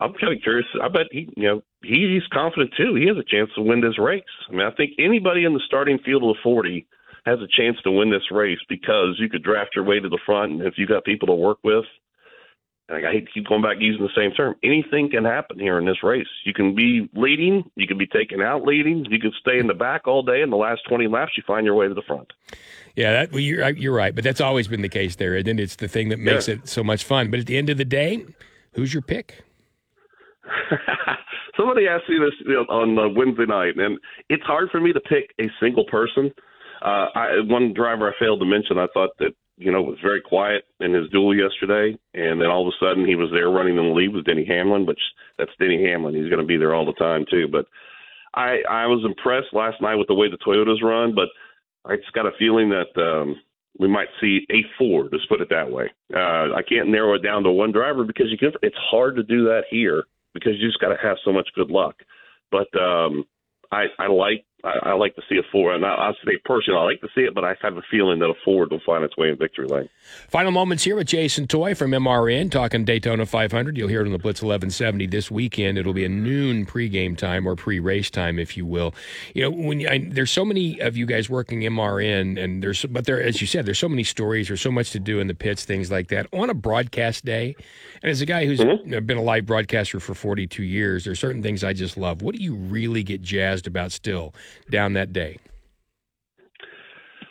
I'm 0.00 0.14
kind 0.14 0.34
of 0.34 0.42
curious. 0.42 0.66
I 0.82 0.88
bet 0.88 1.06
he, 1.12 1.28
you 1.36 1.48
know, 1.48 1.62
he, 1.82 2.14
he's 2.14 2.26
confident 2.32 2.72
too. 2.76 2.94
He 2.94 3.06
has 3.06 3.16
a 3.16 3.30
chance 3.30 3.50
to 3.54 3.62
win 3.62 3.80
this 3.80 3.98
race. 3.98 4.22
I 4.48 4.52
mean, 4.52 4.66
I 4.66 4.74
think 4.74 4.92
anybody 4.98 5.44
in 5.44 5.54
the 5.54 5.62
starting 5.66 5.98
field 6.04 6.24
of 6.24 6.34
the 6.34 6.42
40 6.42 6.86
has 7.26 7.38
a 7.40 7.48
chance 7.56 7.76
to 7.84 7.90
win 7.90 8.10
this 8.10 8.30
race 8.30 8.58
because 8.68 9.16
you 9.18 9.28
could 9.28 9.42
draft 9.42 9.70
your 9.74 9.84
way 9.84 9.98
to 9.98 10.08
the 10.08 10.20
front, 10.26 10.52
and 10.52 10.62
if 10.62 10.74
you've 10.76 10.90
got 10.90 11.04
people 11.04 11.26
to 11.28 11.34
work 11.34 11.58
with 11.64 11.84
I 12.90 13.00
hate 13.00 13.26
to 13.26 13.32
keep 13.32 13.48
going 13.48 13.62
back 13.62 13.76
using 13.80 14.02
the 14.02 14.12
same 14.14 14.32
term. 14.32 14.56
Anything 14.62 15.10
can 15.10 15.24
happen 15.24 15.58
here 15.58 15.78
in 15.78 15.86
this 15.86 16.02
race. 16.02 16.26
You 16.44 16.52
can 16.52 16.74
be 16.74 17.08
leading, 17.14 17.64
you 17.76 17.86
can 17.86 17.96
be 17.96 18.06
taken 18.06 18.42
out 18.42 18.64
leading, 18.64 19.06
you 19.08 19.18
can 19.18 19.32
stay 19.40 19.58
in 19.58 19.68
the 19.68 19.74
back 19.74 20.06
all 20.06 20.22
day. 20.22 20.42
In 20.42 20.50
the 20.50 20.58
last 20.58 20.82
20 20.86 21.08
laps, 21.08 21.32
you 21.36 21.42
find 21.46 21.64
your 21.64 21.74
way 21.74 21.88
to 21.88 21.94
the 21.94 22.02
front. 22.02 22.30
Yeah, 22.94 23.12
that, 23.12 23.32
well, 23.32 23.40
you're, 23.40 23.70
you're 23.70 23.94
right, 23.94 24.14
but 24.14 24.22
that's 24.22 24.40
always 24.40 24.68
been 24.68 24.82
the 24.82 24.90
case 24.90 25.16
there, 25.16 25.34
and 25.34 25.58
it's 25.58 25.76
the 25.76 25.88
thing 25.88 26.10
that 26.10 26.18
makes 26.18 26.46
yeah. 26.46 26.56
it 26.56 26.68
so 26.68 26.84
much 26.84 27.04
fun. 27.04 27.30
But 27.30 27.40
at 27.40 27.46
the 27.46 27.56
end 27.56 27.70
of 27.70 27.78
the 27.78 27.86
day, 27.86 28.26
who's 28.74 28.92
your 28.92 29.02
pick? 29.02 29.42
Somebody 31.56 31.88
asked 31.88 32.08
me 32.08 32.18
this 32.18 32.34
you 32.46 32.52
know, 32.52 32.64
on 32.68 32.98
uh, 32.98 33.08
Wednesday 33.08 33.46
night, 33.46 33.76
and 33.76 33.98
it's 34.28 34.42
hard 34.44 34.68
for 34.70 34.80
me 34.80 34.92
to 34.92 35.00
pick 35.00 35.30
a 35.40 35.48
single 35.58 35.86
person. 35.86 36.30
Uh, 36.82 37.06
I, 37.14 37.28
one 37.46 37.72
driver 37.72 38.08
I 38.10 38.12
failed 38.18 38.40
to 38.40 38.46
mention, 38.46 38.76
I 38.78 38.88
thought 38.92 39.10
that 39.20 39.32
you 39.56 39.70
know, 39.70 39.82
was 39.82 39.98
very 40.02 40.20
quiet 40.20 40.64
in 40.80 40.92
his 40.92 41.08
duel 41.10 41.34
yesterday, 41.34 41.96
and 42.12 42.40
then 42.40 42.48
all 42.48 42.66
of 42.66 42.72
a 42.72 42.84
sudden 42.84 43.06
he 43.06 43.14
was 43.14 43.30
there 43.32 43.50
running 43.50 43.76
in 43.76 43.84
the 43.84 43.94
lead 43.94 44.12
with 44.12 44.24
Denny 44.24 44.44
Hamlin, 44.44 44.86
which 44.86 45.00
that's 45.38 45.50
Denny 45.60 45.84
Hamlin. 45.84 46.14
He's 46.14 46.28
going 46.28 46.40
to 46.40 46.46
be 46.46 46.56
there 46.56 46.74
all 46.74 46.86
the 46.86 46.92
time 46.94 47.24
too. 47.30 47.46
But 47.50 47.66
I 48.34 48.58
I 48.68 48.86
was 48.86 49.04
impressed 49.04 49.52
last 49.52 49.80
night 49.80 49.96
with 49.96 50.08
the 50.08 50.14
way 50.14 50.28
the 50.28 50.38
Toyotas 50.38 50.82
run, 50.82 51.14
but 51.14 51.28
I 51.84 51.96
just 51.96 52.12
got 52.12 52.26
a 52.26 52.32
feeling 52.38 52.70
that 52.70 53.00
um, 53.00 53.36
we 53.78 53.88
might 53.88 54.08
see 54.20 54.46
a 54.50 54.62
Ford. 54.78 55.08
Let's 55.12 55.26
put 55.26 55.40
it 55.40 55.50
that 55.50 55.70
way. 55.70 55.90
Uh, 56.14 56.54
I 56.54 56.62
can't 56.68 56.88
narrow 56.88 57.14
it 57.14 57.22
down 57.22 57.44
to 57.44 57.50
one 57.50 57.72
driver 57.72 58.04
because 58.04 58.26
you 58.30 58.38
can. 58.38 58.52
It's 58.62 58.76
hard 58.90 59.16
to 59.16 59.22
do 59.22 59.44
that 59.44 59.64
here 59.70 60.04
because 60.32 60.52
you 60.58 60.68
just 60.68 60.80
got 60.80 60.88
to 60.88 60.98
have 61.02 61.16
so 61.24 61.32
much 61.32 61.48
good 61.54 61.70
luck. 61.70 61.96
But 62.50 62.68
um, 62.80 63.24
I 63.70 63.84
I 63.98 64.08
like 64.08 64.44
I, 64.64 64.90
I 64.90 64.92
like 64.94 65.14
to 65.16 65.22
see 65.28 65.36
a 65.36 65.42
Ford. 65.52 65.76
And 65.76 65.84
I, 65.84 65.94
I'll 65.94 66.16
say 66.24 66.38
personally, 66.44 66.80
I 66.80 66.84
like 66.84 67.00
to 67.02 67.08
see 67.14 67.22
it, 67.22 67.34
but 67.34 67.44
I 67.44 67.54
have 67.62 67.76
a 67.76 67.82
feeling 67.90 68.18
that 68.20 68.26
a 68.26 68.34
Ford 68.44 68.70
will 68.70 68.80
find 68.84 69.04
its 69.04 69.16
way 69.16 69.28
in 69.28 69.36
victory 69.36 69.66
lane. 69.66 69.88
Final 70.28 70.52
moments 70.52 70.84
here 70.84 70.96
with 70.96 71.06
Jason 71.06 71.46
Toy 71.46 71.74
from 71.74 71.90
MRN 71.90 72.50
talking 72.50 72.84
Daytona 72.84 73.26
500. 73.26 73.76
You'll 73.76 73.88
hear 73.88 74.00
it 74.00 74.06
on 74.06 74.12
the 74.12 74.18
Blitz 74.18 74.40
1170 74.40 75.06
this 75.06 75.30
weekend. 75.30 75.76
It'll 75.76 75.92
be 75.92 76.04
a 76.04 76.08
noon 76.08 76.64
pregame 76.64 77.16
time 77.16 77.46
or 77.46 77.56
pre-race 77.56 78.10
time, 78.10 78.38
if 78.38 78.56
you 78.56 78.64
will. 78.64 78.94
You 79.34 79.42
know, 79.42 79.50
when 79.50 79.86
I, 79.86 80.08
there's 80.10 80.30
so 80.30 80.44
many 80.44 80.80
of 80.80 80.96
you 80.96 81.06
guys 81.06 81.28
working 81.28 81.60
MRN, 81.60 82.42
and 82.42 82.62
there's 82.62 82.84
but 82.86 83.04
there, 83.04 83.22
as 83.22 83.40
you 83.40 83.46
said, 83.46 83.66
there's 83.66 83.78
so 83.78 83.88
many 83.88 84.04
stories. 84.04 84.48
There's 84.48 84.60
so 84.60 84.72
much 84.72 84.90
to 84.92 85.00
do 85.00 85.20
in 85.20 85.26
the 85.26 85.34
pits, 85.34 85.64
things 85.64 85.90
like 85.90 86.08
that. 86.08 86.26
On 86.32 86.48
a 86.48 86.54
broadcast 86.54 87.24
day, 87.24 87.54
and 88.02 88.10
as 88.10 88.20
a 88.20 88.26
guy 88.26 88.46
who's 88.46 88.60
mm-hmm. 88.60 89.04
been 89.04 89.18
a 89.18 89.22
live 89.22 89.46
broadcaster 89.46 90.00
for 90.00 90.14
42 90.14 90.62
years, 90.62 91.04
there's 91.04 91.20
certain 91.20 91.42
things 91.42 91.64
I 91.64 91.72
just 91.72 91.96
love. 91.96 92.22
What 92.22 92.34
do 92.34 92.42
you 92.42 92.54
really 92.54 93.02
get 93.02 93.22
jazzed 93.22 93.66
about 93.66 93.92
still? 93.92 94.34
Down 94.70 94.94
that 94.94 95.12
day? 95.12 95.38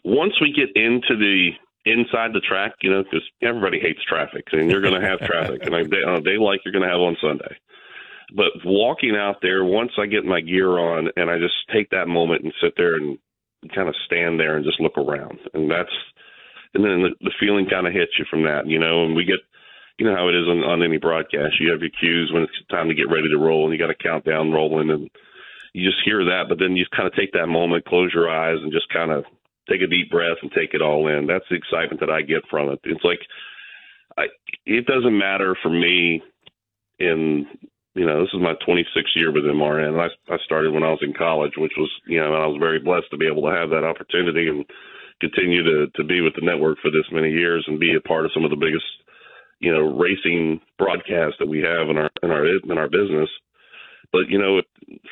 Once 0.04 0.34
we 0.42 0.52
get 0.52 0.70
into 0.76 1.16
the 1.16 1.52
inside 1.86 2.34
the 2.34 2.42
track, 2.42 2.74
you 2.82 2.92
know, 2.92 3.04
because 3.04 3.28
everybody 3.42 3.80
hates 3.80 4.04
traffic, 4.08 4.46
and 4.52 4.70
you're 4.70 4.82
going 4.82 5.00
to 5.00 5.08
have 5.08 5.20
traffic, 5.20 5.62
and 5.64 5.74
a 5.74 6.08
on 6.08 6.18
a 6.18 6.22
day 6.22 6.38
like 6.38 6.62
you're 6.64 6.74
going 6.74 6.84
to 6.84 6.92
have 6.92 7.02
on 7.02 7.18
Sunday. 7.22 7.56
But 8.36 8.52
walking 8.66 9.16
out 9.16 9.38
there, 9.42 9.64
once 9.64 9.92
I 9.98 10.06
get 10.06 10.26
my 10.26 10.42
gear 10.42 10.80
on, 10.80 11.10
and 11.16 11.30
I 11.30 11.38
just 11.38 11.56
take 11.72 11.90
that 11.92 12.08
moment 12.08 12.44
and 12.44 12.54
sit 12.62 12.74
there 12.78 12.96
and 12.96 13.18
kind 13.76 13.88
of 13.88 13.96
stand 14.06 14.40
there 14.40 14.56
and 14.56 14.66
just 14.66 14.80
look 14.80 14.98
around, 14.98 15.40
and 15.54 15.70
that's, 15.70 15.92
and 16.74 16.84
then 16.84 17.04
the, 17.04 17.10
the 17.22 17.34
feeling 17.40 17.68
kind 17.70 17.86
of 17.86 17.94
hits 17.94 18.14
you 18.18 18.26
from 18.30 18.44
that, 18.44 18.66
you 18.66 18.80
know, 18.80 19.06
and 19.06 19.16
we 19.16 19.26
get 19.26 19.40
you 20.00 20.10
know 20.10 20.16
how 20.16 20.28
it 20.28 20.36
is 20.36 20.48
on, 20.48 20.64
on 20.64 20.84
any 20.84 20.98
broadcast. 20.98 21.60
You 21.60 21.72
have 21.72 21.82
your 21.82 21.92
cues 22.00 22.32
when 22.34 22.44
it's 22.44 22.68
time 22.72 22.88
to 22.88 22.96
get 22.96 23.10
ready 23.10 23.30
to 23.30 23.38
roll, 23.38 23.66
and 23.66 23.74
you 23.74 23.80
got 23.80 23.92
a 23.92 24.04
countdown 24.04 24.52
rolling, 24.52 24.90
and 24.90 25.10
you 25.74 25.90
just 25.90 26.04
hear 26.06 26.24
that. 26.26 26.46
But 26.48 26.60
then 26.60 26.76
you 26.76 26.86
kind 26.96 27.08
of 27.08 27.16
take 27.16 27.34
that 27.34 27.48
moment, 27.48 27.86
close 27.86 28.12
your 28.14 28.30
eyes, 28.30 28.60
and 28.62 28.72
just 28.72 28.90
kind 28.90 29.12
of 29.12 29.26
take 29.70 29.82
a 29.82 29.88
deep 29.88 30.10
breath 30.12 30.38
and 30.42 30.52
take 30.52 30.74
it 30.74 30.82
all 30.82 31.08
in. 31.08 31.28
That's 31.28 31.46
the 31.50 31.56
excitement 31.56 32.00
that 32.00 32.10
I 32.10 32.22
get 32.22 32.48
from 32.50 32.70
it. 32.70 32.80
It's 32.84 33.04
like 33.04 33.20
I, 34.18 34.26
it 34.66 34.86
doesn't 34.86 35.18
matter 35.18 35.56
for 35.62 35.70
me. 35.70 36.22
In 37.00 37.48
you 37.96 38.06
know, 38.06 38.22
this 38.22 38.34
is 38.34 38.42
my 38.42 38.54
26th 38.66 39.16
year 39.16 39.32
with 39.32 39.44
MRN. 39.44 40.00
I, 40.00 40.34
I 40.34 40.38
started 40.46 40.74
when 40.74 40.84
I 40.84 40.90
was 40.90 41.02
in 41.02 41.14
college, 41.14 41.54
which 41.58 41.74
was 41.78 41.90
you 42.08 42.20
know, 42.20 42.34
I 42.34 42.46
was 42.46 42.58
very 42.60 42.80
blessed 42.80 43.10
to 43.12 43.18
be 43.18 43.28
able 43.28 43.44
to 43.44 43.56
have 43.56 43.70
that 43.70 43.84
opportunity 43.84 44.48
and 44.48 44.66
continue 45.20 45.64
to 45.64 45.88
to 45.96 46.04
be 46.04 46.22
with 46.22 46.34
the 46.36 46.46
network 46.46 46.78
for 46.82 46.92
this 46.92 47.06
many 47.12 47.32
years 47.32 47.64
and 47.68 47.80
be 47.80 47.96
a 47.96 48.08
part 48.08 48.26
of 48.26 48.32
some 48.34 48.44
of 48.46 48.52
the 48.52 48.58
biggest 48.58 48.86
you 49.60 49.72
know 49.72 49.98
racing 49.98 50.60
broadcasts 50.78 51.38
that 51.40 51.48
we 51.48 51.60
have 51.60 51.90
in 51.90 51.98
our 51.98 52.12
in 52.22 52.32
our 52.32 52.46
in 52.46 52.78
our 52.78 52.90
business. 52.90 53.30
But 54.12 54.30
you 54.30 54.38
know, 54.38 54.62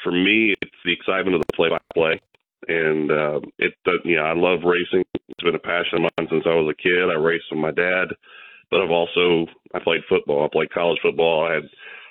for 0.04 0.12
me, 0.12 0.56
it's 0.62 0.82
the 0.86 0.94
excitement 0.94 1.36
of 1.36 1.42
the 1.42 1.54
play-by-play, 1.56 2.20
and 2.68 3.12
uh, 3.12 3.40
it. 3.60 3.74
You 4.06 4.18
know, 4.18 4.24
I 4.24 4.34
love 4.34 4.60
racing. 4.64 5.04
It's 5.14 5.44
been 5.44 5.56
a 5.56 5.60
passion 5.60 5.98
of 5.98 6.12
mine 6.18 6.28
since 6.30 6.44
I 6.46 6.56
was 6.56 6.72
a 6.72 6.82
kid. 6.82 7.10
I 7.10 7.20
raced 7.20 7.46
with 7.52 7.60
my 7.60 7.72
dad, 7.72 8.10
but 8.70 8.82
I've 8.82 8.92
also 8.92 9.48
I 9.74 9.80
played 9.80 10.02
football. 10.10 10.46
I 10.46 10.50
played 10.52 10.72
college 10.72 11.00
football. 11.02 11.48
I 11.48 11.54
had 11.56 11.64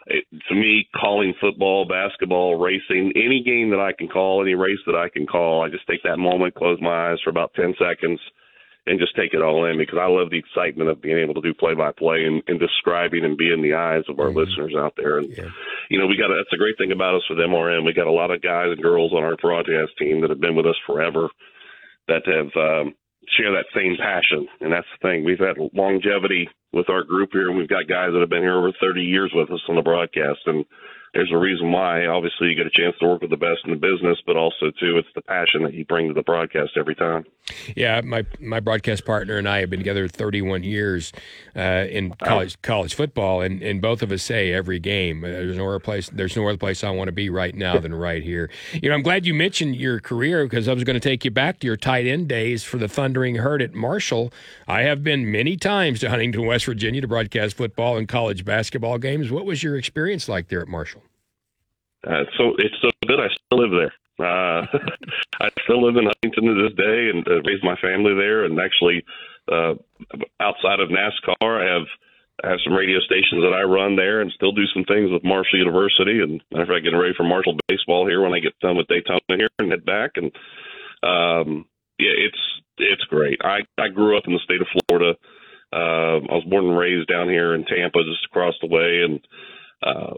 it, 0.06 0.24
to 0.48 0.54
me, 0.54 0.88
calling 0.98 1.34
football, 1.40 1.86
basketball, 1.86 2.58
racing, 2.58 3.12
any 3.16 3.42
game 3.44 3.70
that 3.70 3.80
I 3.80 3.92
can 3.92 4.08
call, 4.08 4.42
any 4.42 4.54
race 4.54 4.80
that 4.86 4.96
I 4.96 5.08
can 5.08 5.26
call, 5.26 5.62
I 5.62 5.68
just 5.68 5.86
take 5.86 6.02
that 6.02 6.18
moment, 6.18 6.54
close 6.54 6.78
my 6.80 7.12
eyes 7.12 7.18
for 7.22 7.30
about 7.30 7.54
10 7.54 7.74
seconds, 7.78 8.18
and 8.86 8.98
just 8.98 9.14
take 9.14 9.34
it 9.34 9.42
all 9.42 9.66
in 9.66 9.76
because 9.76 9.98
I 10.00 10.08
love 10.08 10.30
the 10.30 10.40
excitement 10.40 10.88
of 10.88 11.02
being 11.02 11.18
able 11.18 11.34
to 11.34 11.44
do 11.44 11.52
play 11.52 11.74
by 11.74 11.92
play 11.92 12.24
and 12.24 12.42
describing 12.58 13.24
and 13.24 13.36
be 13.36 13.52
in 13.52 13.62
the 13.62 13.74
eyes 13.74 14.04
of 14.08 14.18
our 14.18 14.28
mm-hmm. 14.28 14.38
listeners 14.38 14.74
out 14.76 14.94
there. 14.96 15.18
And 15.18 15.28
yeah. 15.30 15.52
you 15.90 15.98
know, 15.98 16.06
we 16.06 16.16
got 16.16 16.32
a, 16.32 16.36
that's 16.40 16.54
a 16.54 16.60
great 16.60 16.78
thing 16.78 16.92
about 16.92 17.16
us 17.16 17.26
with 17.28 17.38
MRN. 17.38 17.84
We 17.84 17.92
got 17.92 18.06
a 18.06 18.12
lot 18.12 18.30
of 18.30 18.42
guys 18.42 18.72
and 18.72 18.82
girls 18.82 19.12
on 19.12 19.22
our 19.22 19.36
broadcast 19.36 19.92
team 19.98 20.22
that 20.22 20.30
have 20.30 20.40
been 20.40 20.56
with 20.56 20.66
us 20.66 20.78
forever 20.86 21.28
that 22.08 22.26
have 22.26 22.50
um, 22.56 22.94
share 23.36 23.52
that 23.52 23.70
same 23.74 23.96
passion, 24.00 24.48
and 24.60 24.72
that's 24.72 24.88
the 24.96 25.08
thing. 25.08 25.24
We've 25.24 25.38
had 25.38 25.60
longevity 25.74 26.48
with 26.72 26.88
our 26.88 27.04
group 27.04 27.30
here, 27.32 27.48
and 27.48 27.56
we've 27.56 27.68
got 27.68 27.88
guys 27.88 28.10
that 28.12 28.20
have 28.20 28.30
been 28.30 28.42
here 28.42 28.58
over 28.58 28.72
30 28.80 29.02
years 29.02 29.30
with 29.34 29.50
us 29.50 29.62
on 29.68 29.76
the 29.76 29.82
broadcast, 29.82 30.40
and 30.46 30.64
there's 31.12 31.32
a 31.32 31.36
reason 31.36 31.72
why. 31.72 32.06
Obviously, 32.06 32.48
you 32.48 32.54
get 32.54 32.66
a 32.66 32.70
chance 32.70 32.96
to 33.00 33.06
work 33.06 33.20
with 33.20 33.30
the 33.30 33.36
best 33.36 33.60
in 33.64 33.72
the 33.72 33.76
business, 33.76 34.18
but 34.26 34.36
also 34.36 34.70
too, 34.78 34.96
it's 34.96 35.08
the 35.14 35.22
passion 35.22 35.64
that 35.64 35.74
you 35.74 35.84
bring 35.84 36.08
to 36.08 36.14
the 36.14 36.22
broadcast 36.22 36.72
every 36.76 36.94
time. 36.94 37.24
Yeah, 37.74 38.00
my 38.02 38.24
my 38.38 38.60
broadcast 38.60 39.04
partner 39.04 39.36
and 39.36 39.48
I 39.48 39.58
have 39.58 39.70
been 39.70 39.80
together 39.80 40.06
31 40.06 40.62
years 40.62 41.12
uh, 41.56 41.86
in 41.90 42.10
college 42.22 42.56
wow. 42.56 42.60
college 42.62 42.94
football, 42.94 43.40
and, 43.40 43.60
and 43.60 43.82
both 43.82 44.02
of 44.02 44.12
us 44.12 44.22
say 44.22 44.52
every 44.52 44.78
game, 44.78 45.22
there's 45.22 45.56
no 45.56 45.68
other 45.68 45.80
place 45.80 46.08
there's 46.10 46.36
no 46.36 46.46
other 46.46 46.58
place 46.58 46.84
I 46.84 46.90
want 46.90 47.08
to 47.08 47.12
be 47.12 47.28
right 47.28 47.54
now 47.54 47.78
than 47.78 47.92
right 47.92 48.22
here. 48.22 48.48
You 48.72 48.88
know, 48.88 48.94
I'm 48.94 49.02
glad 49.02 49.26
you 49.26 49.34
mentioned 49.34 49.76
your 49.76 49.98
career 49.98 50.44
because 50.44 50.68
I 50.68 50.74
was 50.74 50.84
going 50.84 50.94
to 50.94 51.00
take 51.00 51.24
you 51.24 51.32
back 51.32 51.58
to 51.60 51.66
your 51.66 51.76
tight 51.76 52.06
end 52.06 52.28
days 52.28 52.62
for 52.62 52.78
the 52.78 52.88
Thundering 52.88 53.36
Herd 53.36 53.62
at 53.62 53.74
Marshall. 53.74 54.32
I 54.68 54.82
have 54.82 55.02
been 55.02 55.30
many 55.30 55.56
times 55.56 55.98
to 56.00 56.10
Huntington, 56.10 56.46
West 56.46 56.66
Virginia, 56.66 57.00
to 57.00 57.08
broadcast 57.08 57.56
football 57.56 57.96
and 57.96 58.06
college 58.06 58.44
basketball 58.44 58.98
games. 58.98 59.32
What 59.32 59.44
was 59.44 59.64
your 59.64 59.76
experience 59.76 60.28
like 60.28 60.48
there 60.48 60.60
at 60.60 60.68
Marshall? 60.68 60.99
Uh, 62.06 62.24
so 62.38 62.54
it's 62.58 62.76
so 62.80 62.90
good. 63.06 63.20
I 63.20 63.28
still 63.28 63.58
live 63.58 63.70
there. 63.70 63.94
Uh, 64.20 64.66
I 65.40 65.48
still 65.64 65.84
live 65.84 65.96
in 65.96 66.08
Huntington 66.08 66.44
to 66.44 66.62
this 66.62 66.76
day 66.76 67.10
and 67.12 67.26
uh, 67.26 67.42
raised 67.42 67.64
my 67.64 67.76
family 67.76 68.14
there. 68.14 68.44
And 68.44 68.58
actually, 68.60 69.04
uh, 69.50 69.74
outside 70.40 70.80
of 70.80 70.88
NASCAR, 70.88 71.60
I 71.60 71.72
have 71.72 71.86
I 72.42 72.48
have 72.48 72.60
some 72.64 72.72
radio 72.72 73.00
stations 73.00 73.42
that 73.44 73.52
I 73.52 73.62
run 73.62 73.96
there 73.96 74.22
and 74.22 74.32
still 74.32 74.52
do 74.52 74.64
some 74.72 74.84
things 74.84 75.10
with 75.10 75.24
Marshall 75.24 75.58
University. 75.58 76.20
And 76.20 76.42
matter 76.50 76.62
of 76.62 76.68
fact, 76.68 76.84
getting 76.84 76.98
ready 76.98 77.12
for 77.14 77.24
Marshall 77.24 77.58
baseball 77.68 78.08
here 78.08 78.22
when 78.22 78.32
I 78.32 78.40
get 78.40 78.58
done 78.60 78.76
with 78.76 78.88
Daytona 78.88 79.36
here 79.36 79.48
and 79.58 79.70
head 79.70 79.84
back. 79.84 80.12
And 80.16 80.32
um, 81.02 81.66
yeah, 81.98 82.16
it's 82.16 82.40
it's 82.78 83.04
great. 83.04 83.40
I 83.44 83.60
I 83.78 83.88
grew 83.88 84.16
up 84.16 84.24
in 84.26 84.32
the 84.32 84.40
state 84.44 84.60
of 84.60 84.68
Florida. 84.88 85.18
Uh, 85.72 86.24
I 86.26 86.34
was 86.34 86.46
born 86.48 86.66
and 86.66 86.78
raised 86.78 87.08
down 87.08 87.28
here 87.28 87.54
in 87.54 87.64
Tampa, 87.64 88.02
just 88.02 88.24
across 88.26 88.54
the 88.60 88.66
way, 88.66 89.02
and 89.04 89.20
uh, 89.82 90.14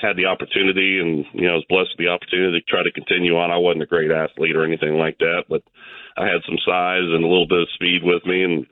had 0.00 0.16
the 0.16 0.26
opportunity 0.26 1.00
and 1.00 1.24
you 1.34 1.46
know 1.46 1.54
was 1.54 1.66
blessed 1.68 1.90
with 1.96 2.06
the 2.06 2.12
opportunity 2.12 2.60
to 2.60 2.70
try 2.70 2.82
to 2.82 2.92
continue 2.92 3.36
on. 3.36 3.50
I 3.50 3.58
wasn't 3.58 3.82
a 3.82 3.86
great 3.86 4.10
athlete 4.10 4.56
or 4.56 4.64
anything 4.64 4.94
like 4.96 5.18
that, 5.18 5.44
but 5.48 5.62
I 6.16 6.24
had 6.26 6.42
some 6.46 6.58
size 6.64 7.04
and 7.04 7.24
a 7.24 7.28
little 7.28 7.48
bit 7.48 7.62
of 7.62 7.74
speed 7.74 8.02
with 8.02 8.24
me, 8.24 8.42
and 8.42 8.66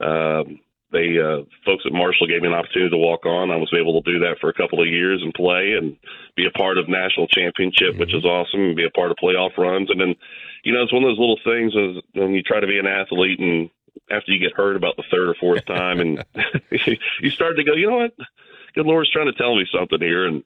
um, 0.00 0.60
they 0.92 1.18
uh, 1.18 1.42
folks 1.64 1.84
at 1.86 1.92
Marshall 1.92 2.26
gave 2.26 2.42
me 2.42 2.48
an 2.48 2.54
opportunity 2.54 2.90
to 2.90 2.98
walk 2.98 3.26
on. 3.26 3.50
I 3.50 3.56
was 3.56 3.72
able 3.74 4.00
to 4.00 4.12
do 4.12 4.20
that 4.20 4.38
for 4.40 4.50
a 4.50 4.54
couple 4.54 4.80
of 4.80 4.88
years 4.88 5.22
and 5.22 5.34
play 5.34 5.74
and 5.78 5.96
be 6.36 6.46
a 6.46 6.56
part 6.58 6.78
of 6.78 6.88
national 6.88 7.26
championship, 7.28 7.94
mm-hmm. 7.94 8.00
which 8.00 8.14
is 8.14 8.24
awesome, 8.24 8.60
and 8.60 8.76
be 8.76 8.86
a 8.86 8.90
part 8.90 9.10
of 9.10 9.16
playoff 9.22 9.56
runs. 9.58 9.90
And 9.90 10.00
then, 10.00 10.14
you 10.64 10.72
know, 10.72 10.82
it's 10.82 10.92
one 10.92 11.04
of 11.04 11.10
those 11.10 11.18
little 11.18 11.38
things 11.44 11.74
as 11.76 12.02
when 12.14 12.34
you 12.34 12.42
try 12.42 12.60
to 12.60 12.66
be 12.66 12.78
an 12.78 12.86
athlete 12.86 13.38
and 13.38 13.70
after 14.10 14.32
you 14.32 14.40
get 14.40 14.56
hurt 14.56 14.76
about 14.76 14.96
the 14.96 15.04
third 15.10 15.28
or 15.28 15.34
fourth 15.34 15.64
time, 15.66 16.00
and 16.00 16.24
you 17.20 17.30
start 17.30 17.56
to 17.56 17.64
go, 17.64 17.74
you 17.74 17.88
know 17.88 17.98
what, 17.98 18.14
good 18.74 18.86
Lord's 18.86 19.10
trying 19.10 19.30
to 19.30 19.38
tell 19.38 19.54
me 19.54 19.66
something 19.72 20.00
here, 20.00 20.26
and 20.26 20.42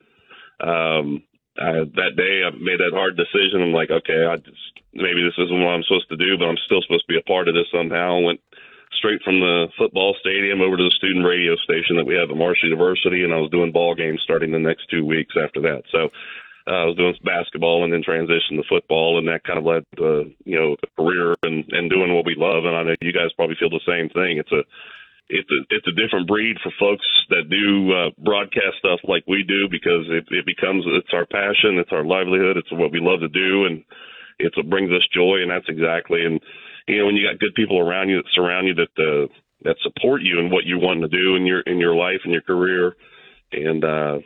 um, 0.61 1.23
I, 1.59 1.87
that 1.87 2.15
day 2.17 2.43
I 2.43 2.51
made 2.51 2.83
that 2.83 2.95
hard 2.95 3.17
decision. 3.17 3.63
I'm 3.63 3.73
like, 3.73 3.91
okay, 3.91 4.27
I 4.27 4.37
just 4.37 4.75
maybe 4.93 5.23
this 5.23 5.39
isn't 5.39 5.63
what 5.63 5.75
I'm 5.75 5.87
supposed 5.87 6.09
to 6.11 6.17
do, 6.17 6.39
but 6.39 6.47
I'm 6.47 6.59
still 6.67 6.83
supposed 6.83 7.07
to 7.07 7.13
be 7.13 7.19
a 7.19 7.31
part 7.31 7.49
of 7.49 7.55
this 7.55 7.71
somehow. 7.71 8.19
Went 8.21 8.41
straight 8.99 9.23
from 9.23 9.41
the 9.41 9.69
football 9.79 10.15
stadium 10.21 10.61
over 10.61 10.77
to 10.77 10.85
the 10.85 10.99
student 10.99 11.27
radio 11.27 11.55
station 11.57 11.97
that 11.97 12.07
we 12.07 12.15
have 12.15 12.31
at 12.31 12.37
Marshall 12.37 12.69
University, 12.71 13.23
and 13.23 13.33
I 13.33 13.39
was 13.39 13.51
doing 13.51 13.73
ball 13.73 13.95
games 13.95 14.23
starting 14.23 14.51
the 14.51 14.59
next 14.59 14.91
two 14.91 15.05
weeks 15.05 15.35
after 15.39 15.61
that. 15.63 15.83
So 15.91 16.11
uh, 16.67 16.71
I 16.71 16.85
was 16.87 16.97
doing 16.97 17.15
basketball 17.23 17.85
and 17.85 17.93
then 17.93 18.03
transitioned 18.03 18.57
to 18.57 18.65
football, 18.69 19.19
and 19.19 19.29
that 19.29 19.45
kind 19.45 19.59
of 19.59 19.65
led 19.65 19.85
to 19.99 20.31
you 20.45 20.59
know 20.59 20.77
a 20.83 20.89
career 20.99 21.35
and 21.43 21.65
and 21.71 21.91
doing 21.91 22.15
what 22.15 22.27
we 22.27 22.35
love. 22.35 22.65
And 22.65 22.75
I 22.75 22.83
know 22.83 22.95
you 23.01 23.13
guys 23.13 23.33
probably 23.37 23.57
feel 23.59 23.71
the 23.71 23.85
same 23.87 24.09
thing. 24.09 24.39
It's 24.39 24.53
a 24.53 24.65
it's 25.29 25.51
a 25.51 25.61
it's 25.75 25.87
a 25.87 26.01
different 26.01 26.29
breed 26.29 26.57
for 26.63 26.73
folks 26.79 27.07
that 27.31 27.49
do 27.49 27.93
uh, 27.93 28.11
broadcast 28.19 28.77
stuff 28.79 29.01
like 29.05 29.25
we 29.27 29.43
do 29.43 29.69
because 29.71 30.05
it, 30.09 30.25
it 30.31 30.45
becomes 30.45 30.85
it's 30.87 31.13
our 31.13 31.27
passion, 31.27 31.79
it's 31.79 31.93
our 31.93 32.05
livelihood, 32.05 32.57
it's 32.57 32.73
what 32.73 32.93
we 32.93 33.01
love 33.01 33.21
to 33.21 33.29
do, 33.29 33.65
and 33.65 33.85
it's 34.39 34.57
what 34.57 34.69
brings 34.69 34.93
us 34.93 35.07
joy, 35.15 35.41
and 35.41 35.51
that's 35.51 35.69
exactly 35.69 36.25
and 36.25 36.41
you 36.87 36.99
know 36.99 37.07
when 37.07 37.17
you 37.17 37.27
got 37.27 37.41
good 37.41 37.55
people 37.55 37.79
around 37.79 38.09
you 38.09 38.17
that 38.17 38.35
surround 38.35 38.67
you 38.67 38.75
that 38.75 38.95
uh, 39.01 39.27
that 39.63 39.77
support 39.83 40.21
you 40.23 40.39
in 40.41 40.51
what 40.51 40.65
you 40.65 40.79
want 40.79 41.01
to 41.01 41.09
do 41.09 41.37
in 41.37 41.47
your 41.47 41.61
in 41.61 41.79
your 41.79 41.95
life 41.95 42.21
and 42.25 42.33
your 42.33 42.43
career, 42.43 42.95
and 43.53 43.85
uh, 43.85 44.19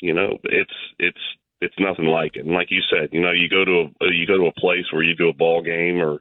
you 0.00 0.12
know 0.12 0.38
it's 0.44 0.76
it's 0.98 1.24
it's 1.62 1.74
nothing 1.78 2.06
like 2.06 2.36
it. 2.36 2.44
And 2.44 2.54
like 2.54 2.70
you 2.70 2.82
said, 2.90 3.08
you 3.12 3.22
know 3.22 3.32
you 3.32 3.48
go 3.48 3.64
to 3.64 3.88
a 4.02 4.12
you 4.12 4.26
go 4.26 4.36
to 4.36 4.52
a 4.52 4.60
place 4.60 4.84
where 4.92 5.02
you 5.02 5.14
do 5.14 5.30
a 5.30 5.34
ball 5.34 5.62
game 5.62 5.98
or 5.98 6.20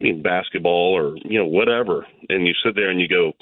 I 0.00 0.04
mean 0.04 0.22
basketball 0.22 0.96
or 0.96 1.16
you 1.24 1.38
know 1.38 1.46
whatever, 1.46 2.06
and 2.28 2.46
you 2.46 2.52
sit 2.62 2.74
there 2.74 2.90
and 2.90 3.00
you 3.00 3.08
go 3.08 3.32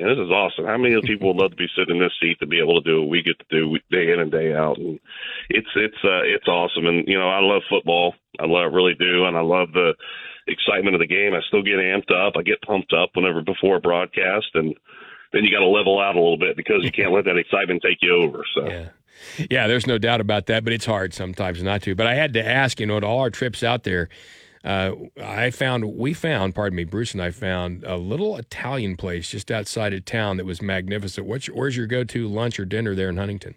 Man, 0.00 0.08
this 0.08 0.24
is 0.24 0.30
awesome. 0.30 0.64
How 0.64 0.78
many 0.78 1.00
people 1.02 1.28
would 1.28 1.42
love 1.42 1.50
to 1.50 1.56
be 1.56 1.68
sitting 1.76 1.96
in 1.96 2.02
this 2.02 2.16
seat 2.20 2.38
to 2.40 2.46
be 2.46 2.58
able 2.58 2.80
to 2.80 2.88
do 2.88 3.02
what 3.02 3.10
we 3.10 3.22
get 3.22 3.38
to 3.38 3.44
do 3.50 3.76
day 3.90 4.12
in 4.12 4.20
and 4.20 4.32
day 4.32 4.54
out? 4.54 4.78
And 4.78 4.98
it's 5.50 5.68
it's 5.76 6.00
uh, 6.02 6.24
it's 6.24 6.48
awesome. 6.48 6.86
And 6.86 7.06
you 7.06 7.18
know, 7.18 7.28
I 7.28 7.40
love 7.40 7.62
football. 7.68 8.14
I 8.38 8.46
love 8.46 8.72
really 8.72 8.94
do, 8.94 9.26
and 9.26 9.36
I 9.36 9.42
love 9.42 9.72
the 9.72 9.92
excitement 10.46 10.94
of 10.94 11.00
the 11.00 11.06
game. 11.06 11.34
I 11.34 11.40
still 11.48 11.62
get 11.62 11.76
amped 11.76 12.10
up. 12.10 12.34
I 12.36 12.42
get 12.42 12.62
pumped 12.62 12.94
up 12.94 13.10
whenever 13.12 13.42
before 13.42 13.76
a 13.76 13.80
broadcast, 13.80 14.48
and 14.54 14.74
then 15.32 15.44
you 15.44 15.52
got 15.52 15.60
to 15.60 15.68
level 15.68 16.00
out 16.00 16.16
a 16.16 16.20
little 16.20 16.38
bit 16.38 16.56
because 16.56 16.82
you 16.82 16.90
can't 16.90 17.12
let 17.12 17.26
that 17.26 17.36
excitement 17.36 17.82
take 17.82 17.98
you 18.00 18.16
over. 18.16 18.44
So. 18.54 18.66
Yeah. 18.66 18.88
Yeah, 19.50 19.66
there's 19.66 19.86
no 19.86 19.98
doubt 19.98 20.22
about 20.22 20.46
that, 20.46 20.64
but 20.64 20.72
it's 20.72 20.86
hard 20.86 21.12
sometimes 21.12 21.62
not 21.62 21.82
to. 21.82 21.94
But 21.94 22.06
I 22.06 22.14
had 22.14 22.32
to 22.32 22.46
ask, 22.46 22.80
you 22.80 22.86
know, 22.86 22.96
at 22.96 23.04
all 23.04 23.18
our 23.18 23.28
trips 23.28 23.62
out 23.62 23.84
there, 23.84 24.08
uh, 24.64 24.92
I 25.22 25.50
found, 25.50 25.84
we 25.96 26.12
found, 26.12 26.54
pardon 26.54 26.76
me, 26.76 26.84
Bruce 26.84 27.12
and 27.12 27.22
I 27.22 27.30
found 27.30 27.84
a 27.84 27.96
little 27.96 28.36
Italian 28.36 28.96
place 28.96 29.28
just 29.28 29.50
outside 29.50 29.94
of 29.94 30.04
town 30.04 30.36
that 30.36 30.46
was 30.46 30.60
magnificent. 30.60 31.26
What's, 31.26 31.46
where's 31.46 31.76
your 31.76 31.86
go 31.86 32.04
to 32.04 32.28
lunch 32.28 32.60
or 32.60 32.64
dinner 32.64 32.94
there 32.94 33.08
in 33.08 33.16
Huntington? 33.16 33.54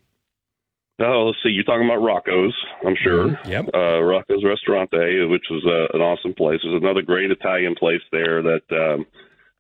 Oh, 1.00 1.26
let's 1.28 1.40
see. 1.44 1.50
You're 1.50 1.64
talking 1.64 1.86
about 1.86 2.04
Rocco's, 2.04 2.56
I'm 2.86 2.96
sure. 3.02 3.30
Mm-hmm. 3.30 3.50
Yep. 3.50 3.66
Uh, 3.74 4.02
Rocco's 4.02 4.44
Ristorante, 4.44 5.26
which 5.28 5.46
was 5.50 5.66
uh, 5.66 5.96
an 5.96 6.02
awesome 6.02 6.34
place. 6.34 6.60
There's 6.64 6.82
another 6.82 7.02
great 7.02 7.32
Italian 7.32 7.76
place 7.76 8.02
there 8.12 8.44
that 8.44 8.62
um, 8.72 9.06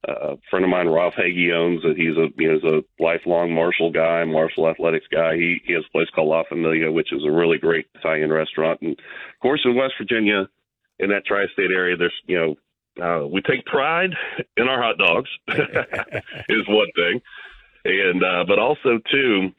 uh, 0.07 0.33
a 0.33 0.37
friend 0.49 0.63
of 0.63 0.69
mine, 0.69 0.87
Ralph 0.87 1.15
Hagee, 1.15 1.51
owns. 1.51 1.81
That 1.81 1.97
he's 1.97 2.15
a 2.17 2.27
you 2.37 2.47
know 2.47 2.53
he's 2.53 2.63
a 2.63 3.03
lifelong 3.03 3.51
Marshall 3.51 3.91
guy, 3.91 4.23
Marshall 4.25 4.69
athletics 4.69 5.07
guy. 5.11 5.35
He 5.35 5.59
he 5.65 5.73
has 5.73 5.83
a 5.87 5.91
place 5.91 6.07
called 6.13 6.29
La 6.29 6.43
Familia, 6.47 6.91
which 6.91 7.11
is 7.11 7.25
a 7.25 7.31
really 7.31 7.57
great 7.57 7.87
Italian 7.95 8.31
restaurant. 8.31 8.81
And 8.81 8.91
of 8.91 9.39
course, 9.41 9.61
in 9.65 9.75
West 9.75 9.95
Virginia, 9.97 10.47
in 11.03 11.09
that 11.09 11.25
tri-state 11.25 11.71
area, 11.71 11.97
there's 11.97 12.13
you 12.25 12.39
know 12.39 12.55
uh, 13.03 13.27
we 13.27 13.41
take 13.41 13.65
pride 13.65 14.11
in 14.57 14.67
our 14.67 14.81
hot 14.81 14.97
dogs 14.97 15.29
is 16.49 16.67
one 16.67 16.87
thing, 16.95 17.21
and 17.85 18.23
uh, 18.23 18.43
but 18.47 18.59
also 18.59 18.99
too 19.11 19.51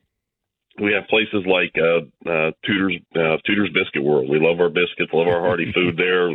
we 0.81 0.93
have 0.93 1.09
places 1.09 1.47
like 1.47 1.75
uh, 1.79 2.29
uh, 2.29 2.51
Tudor's 2.67 2.97
uh, 3.15 3.37
Tudor's 3.47 3.71
Biscuit 3.73 4.03
World. 4.03 4.29
We 4.29 4.41
love 4.41 4.61
our 4.61 4.69
biscuits, 4.69 5.13
love 5.13 5.29
our 5.29 5.41
hearty 5.41 5.71
food 5.73 5.97
there. 5.99 6.31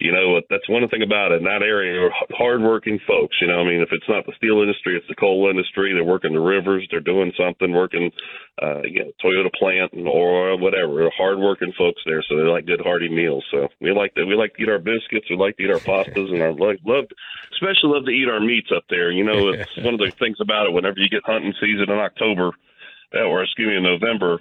You 0.00 0.12
know 0.12 0.40
that's 0.50 0.68
one 0.68 0.86
thing 0.88 1.02
about 1.02 1.32
it. 1.32 1.38
In 1.38 1.44
that 1.44 1.62
area, 1.62 2.02
are 2.02 2.12
hardworking 2.30 2.98
folks. 3.06 3.36
You 3.40 3.48
know, 3.48 3.60
I 3.60 3.64
mean, 3.64 3.80
if 3.80 3.88
it's 3.92 4.08
not 4.08 4.26
the 4.26 4.32
steel 4.36 4.60
industry, 4.60 4.96
it's 4.96 5.08
the 5.08 5.14
coal 5.14 5.48
industry. 5.48 5.92
They're 5.92 6.04
working 6.04 6.34
the 6.34 6.40
rivers. 6.40 6.86
They're 6.90 7.00
doing 7.00 7.32
something, 7.36 7.72
working, 7.72 8.10
uh, 8.62 8.82
you 8.84 9.04
know, 9.04 9.12
Toyota 9.22 9.52
plant 9.52 9.92
and 9.92 10.06
oil, 10.06 10.58
whatever. 10.58 10.94
They're 10.94 11.16
hardworking 11.16 11.72
folks 11.78 12.02
there, 12.04 12.22
so 12.28 12.36
they 12.36 12.44
like 12.44 12.66
good 12.66 12.80
hearty 12.80 13.08
meals. 13.08 13.44
So 13.50 13.68
we 13.80 13.92
like 13.92 14.14
to 14.14 14.24
we 14.24 14.34
like 14.34 14.54
to 14.54 14.62
eat 14.62 14.68
our 14.68 14.78
biscuits. 14.78 15.30
We 15.30 15.36
like 15.36 15.56
to 15.56 15.64
eat 15.64 15.72
our 15.72 15.80
pastas, 15.80 16.32
and 16.32 16.42
I 16.42 16.50
like 16.50 16.80
love, 16.84 17.06
especially 17.52 17.94
love 17.96 18.04
to 18.04 18.12
eat 18.12 18.28
our 18.28 18.40
meats 18.40 18.70
up 18.74 18.84
there. 18.90 19.10
You 19.10 19.24
know, 19.24 19.48
it's 19.48 19.76
one 19.82 19.94
of 19.94 20.00
the 20.00 20.12
things 20.18 20.38
about 20.40 20.66
it. 20.66 20.72
Whenever 20.72 20.98
you 20.98 21.08
get 21.08 21.24
hunting 21.24 21.54
season 21.60 21.90
in 21.90 21.98
October, 21.98 22.52
or 23.14 23.42
excuse 23.42 23.68
me, 23.68 23.76
in 23.76 23.82
November 23.82 24.40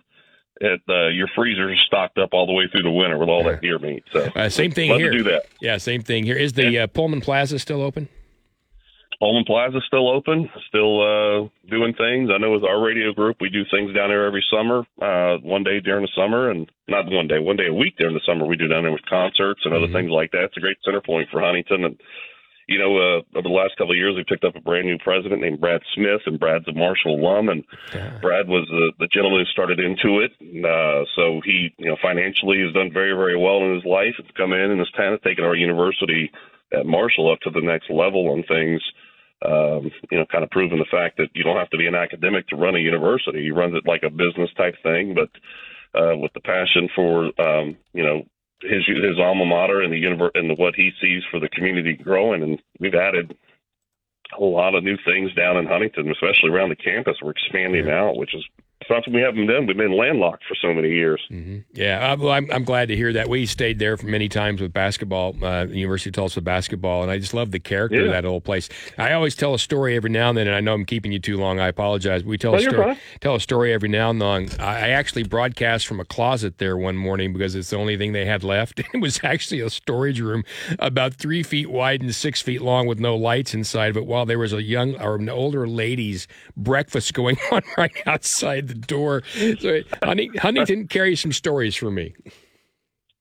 it, 0.61 0.81
uh, 0.87 1.07
your 1.07 1.27
freezer 1.35 1.71
is 1.71 1.79
stocked 1.85 2.17
up 2.17 2.29
all 2.33 2.45
the 2.45 2.53
way 2.53 2.65
through 2.71 2.83
the 2.83 2.91
winter 2.91 3.17
with 3.17 3.29
all 3.29 3.43
that 3.43 3.61
deer 3.61 3.79
meat. 3.79 4.03
So 4.11 4.29
uh, 4.35 4.49
same 4.49 4.71
thing 4.71 4.89
love 4.89 4.99
here. 4.99 5.11
To 5.11 5.17
do 5.17 5.23
that. 5.25 5.43
Yeah, 5.61 5.77
same 5.77 6.01
thing 6.01 6.23
here. 6.23 6.37
Is 6.37 6.53
the 6.53 6.79
uh, 6.79 6.87
Pullman 6.87 7.21
Plaza 7.21 7.59
still 7.59 7.81
open? 7.81 8.07
Pullman 9.19 9.45
Plaza 9.45 9.79
still 9.87 10.09
open, 10.09 10.49
still 10.67 11.01
uh, 11.01 11.47
doing 11.69 11.93
things. 11.93 12.29
I 12.33 12.37
know 12.37 12.51
with 12.51 12.63
our 12.63 12.81
radio 12.81 13.13
group, 13.13 13.37
we 13.39 13.49
do 13.49 13.63
things 13.71 13.95
down 13.95 14.09
there 14.09 14.25
every 14.25 14.43
summer. 14.51 14.85
Uh, 15.01 15.37
one 15.41 15.63
day 15.63 15.79
during 15.79 16.03
the 16.03 16.11
summer, 16.15 16.51
and 16.51 16.69
not 16.87 17.05
one 17.09 17.27
day, 17.27 17.39
one 17.39 17.55
day 17.55 17.67
a 17.67 17.73
week 17.73 17.95
during 17.97 18.13
the 18.13 18.21
summer, 18.25 18.45
we 18.45 18.57
do 18.57 18.67
down 18.67 18.83
there 18.83 18.91
with 18.91 19.05
concerts 19.09 19.61
and 19.63 19.73
other 19.73 19.85
mm-hmm. 19.85 19.95
things 19.95 20.11
like 20.11 20.31
that. 20.31 20.45
It's 20.45 20.57
a 20.57 20.61
great 20.61 20.77
center 20.83 21.01
point 21.01 21.29
for 21.31 21.41
Huntington 21.41 21.85
and 21.85 21.97
you 22.67 22.79
know, 22.79 22.97
uh, 22.97 23.37
over 23.37 23.47
the 23.47 23.53
last 23.53 23.77
couple 23.77 23.91
of 23.91 23.97
years, 23.97 24.15
we've 24.15 24.25
picked 24.25 24.43
up 24.43 24.55
a 24.55 24.61
brand 24.61 24.87
new 24.87 24.97
president 24.97 25.41
named 25.41 25.61
Brad 25.61 25.81
Smith, 25.93 26.21
and 26.25 26.39
Brad's 26.39 26.67
a 26.67 26.73
Marshall 26.73 27.15
alum, 27.15 27.49
and 27.49 27.63
yeah. 27.93 28.17
Brad 28.21 28.47
was 28.47 28.67
the, 28.69 28.91
the 28.97 29.07
gentleman 29.07 29.45
who 29.45 29.51
started 29.51 29.77
Intuit. 29.77 30.33
Uh, 30.41 31.05
so 31.15 31.41
he, 31.45 31.69
you 31.77 31.85
know, 31.85 31.97
financially 32.01 32.61
has 32.65 32.73
done 32.73 32.91
very, 32.91 33.13
very 33.13 33.37
well 33.37 33.61
in 33.63 33.75
his 33.75 33.85
life. 33.85 34.15
It's 34.17 34.31
come 34.35 34.53
in 34.53 34.71
and 34.71 34.79
has 34.79 34.89
kind 34.97 35.13
of 35.13 35.21
taken 35.21 35.43
our 35.43 35.55
university 35.55 36.31
at 36.73 36.85
Marshall 36.85 37.31
up 37.31 37.39
to 37.41 37.51
the 37.51 37.61
next 37.61 37.89
level 37.89 38.31
on 38.31 38.43
things. 38.43 38.81
Um, 39.45 39.91
you 40.09 40.17
know, 40.17 40.25
kind 40.31 40.43
of 40.43 40.49
proving 40.49 40.79
the 40.79 40.89
fact 40.89 41.17
that 41.17 41.29
you 41.35 41.43
don't 41.43 41.57
have 41.57 41.69
to 41.69 41.77
be 41.77 41.85
an 41.85 41.93
academic 41.93 42.47
to 42.47 42.55
run 42.55 42.75
a 42.75 42.79
university. 42.79 43.43
He 43.43 43.51
runs 43.51 43.75
it 43.75 43.85
like 43.85 44.01
a 44.01 44.09
business 44.09 44.49
type 44.57 44.75
thing, 44.81 45.13
but 45.13 45.29
uh, 45.93 46.17
with 46.17 46.33
the 46.33 46.41
passion 46.41 46.89
for 46.95 47.25
um, 47.39 47.77
you 47.93 48.03
know 48.03 48.23
his 48.61 48.85
his 48.87 49.19
alma 49.19 49.45
mater 49.45 49.81
and 49.81 49.91
the 49.91 49.97
universe 49.97 50.31
and 50.35 50.57
what 50.57 50.75
he 50.75 50.91
sees 51.01 51.23
for 51.29 51.39
the 51.39 51.49
community 51.49 51.93
growing. 51.93 52.43
And 52.43 52.61
we've 52.79 52.95
added 52.95 53.35
a 54.37 54.43
lot 54.43 54.75
of 54.75 54.83
new 54.83 54.97
things 55.05 55.33
down 55.33 55.57
in 55.57 55.65
Huntington, 55.65 56.09
especially 56.09 56.49
around 56.49 56.69
the 56.69 56.75
campus. 56.75 57.17
We're 57.21 57.31
expanding 57.31 57.87
yeah. 57.87 58.01
out, 58.01 58.17
which 58.17 58.33
is 58.33 58.43
something 58.87 59.13
we 59.13 59.21
haven't 59.21 59.47
done. 59.47 59.67
We've 59.67 59.77
been 59.77 59.97
landlocked 59.97 60.43
for 60.47 60.55
so 60.55 60.73
many 60.73 60.89
years. 60.89 61.21
Mm-hmm. 61.31 61.59
Yeah, 61.73 62.11
uh, 62.11 62.17
well, 62.17 62.31
I'm, 62.31 62.49
I'm 62.51 62.63
glad 62.63 62.87
to 62.89 62.95
hear 62.95 63.13
that. 63.13 63.29
We 63.29 63.45
stayed 63.45 63.79
there 63.79 63.97
for 63.97 64.05
many 64.07 64.29
times 64.29 64.61
with 64.61 64.73
basketball, 64.73 65.35
uh, 65.43 65.65
the 65.65 65.77
University 65.77 66.09
of 66.09 66.15
Tulsa 66.15 66.41
basketball, 66.41 67.01
and 67.01 67.11
I 67.11 67.19
just 67.19 67.33
love 67.33 67.51
the 67.51 67.59
character 67.59 67.99
yeah. 67.99 68.05
of 68.05 68.11
that 68.11 68.25
old 68.25 68.43
place. 68.43 68.69
I 68.97 69.13
always 69.13 69.35
tell 69.35 69.53
a 69.53 69.59
story 69.59 69.95
every 69.95 70.09
now 70.09 70.29
and 70.29 70.37
then, 70.37 70.47
and 70.47 70.55
I 70.55 70.59
know 70.59 70.73
I'm 70.73 70.85
keeping 70.85 71.11
you 71.11 71.19
too 71.19 71.37
long. 71.37 71.59
I 71.59 71.67
apologize. 71.67 72.23
We 72.23 72.37
tell 72.37 72.55
a 72.55 72.61
story, 72.61 72.97
tell 73.21 73.35
a 73.35 73.39
story 73.39 73.73
every 73.73 73.89
now 73.89 74.09
and 74.09 74.21
then. 74.21 74.49
I 74.59 74.89
actually 74.89 75.23
broadcast 75.23 75.87
from 75.87 75.99
a 75.99 76.05
closet 76.05 76.57
there 76.57 76.77
one 76.77 76.97
morning 76.97 77.33
because 77.33 77.55
it's 77.55 77.69
the 77.69 77.77
only 77.77 77.97
thing 77.97 78.13
they 78.13 78.25
had 78.25 78.43
left. 78.43 78.81
It 78.95 79.01
was 79.01 79.19
actually 79.23 79.59
a 79.59 79.69
storage 79.69 80.21
room 80.21 80.45
about 80.79 81.15
three 81.15 81.43
feet 81.43 81.69
wide 81.69 82.01
and 82.01 82.15
six 82.15 82.41
feet 82.41 82.61
long 82.61 82.87
with 82.87 82.97
no 82.97 83.15
lights 83.15 83.53
inside 83.53 83.89
of 83.89 83.97
it. 83.97 84.05
While 84.05 84.25
there 84.25 84.39
was 84.39 84.53
a 84.53 84.63
young 84.63 84.95
or 85.01 85.15
an 85.15 85.27
older 85.27 85.67
lady's 85.67 86.27
breakfast 86.55 87.13
going 87.13 87.37
on 87.51 87.61
right 87.77 87.91
outside 88.05 88.69
the 88.69 88.74
door. 88.81 89.23
So 89.59 89.81
honey 90.03 90.29
Huntington 90.37 90.87
carries 90.87 91.19
some 91.21 91.31
stories 91.31 91.75
for 91.75 91.91
me. 91.91 92.13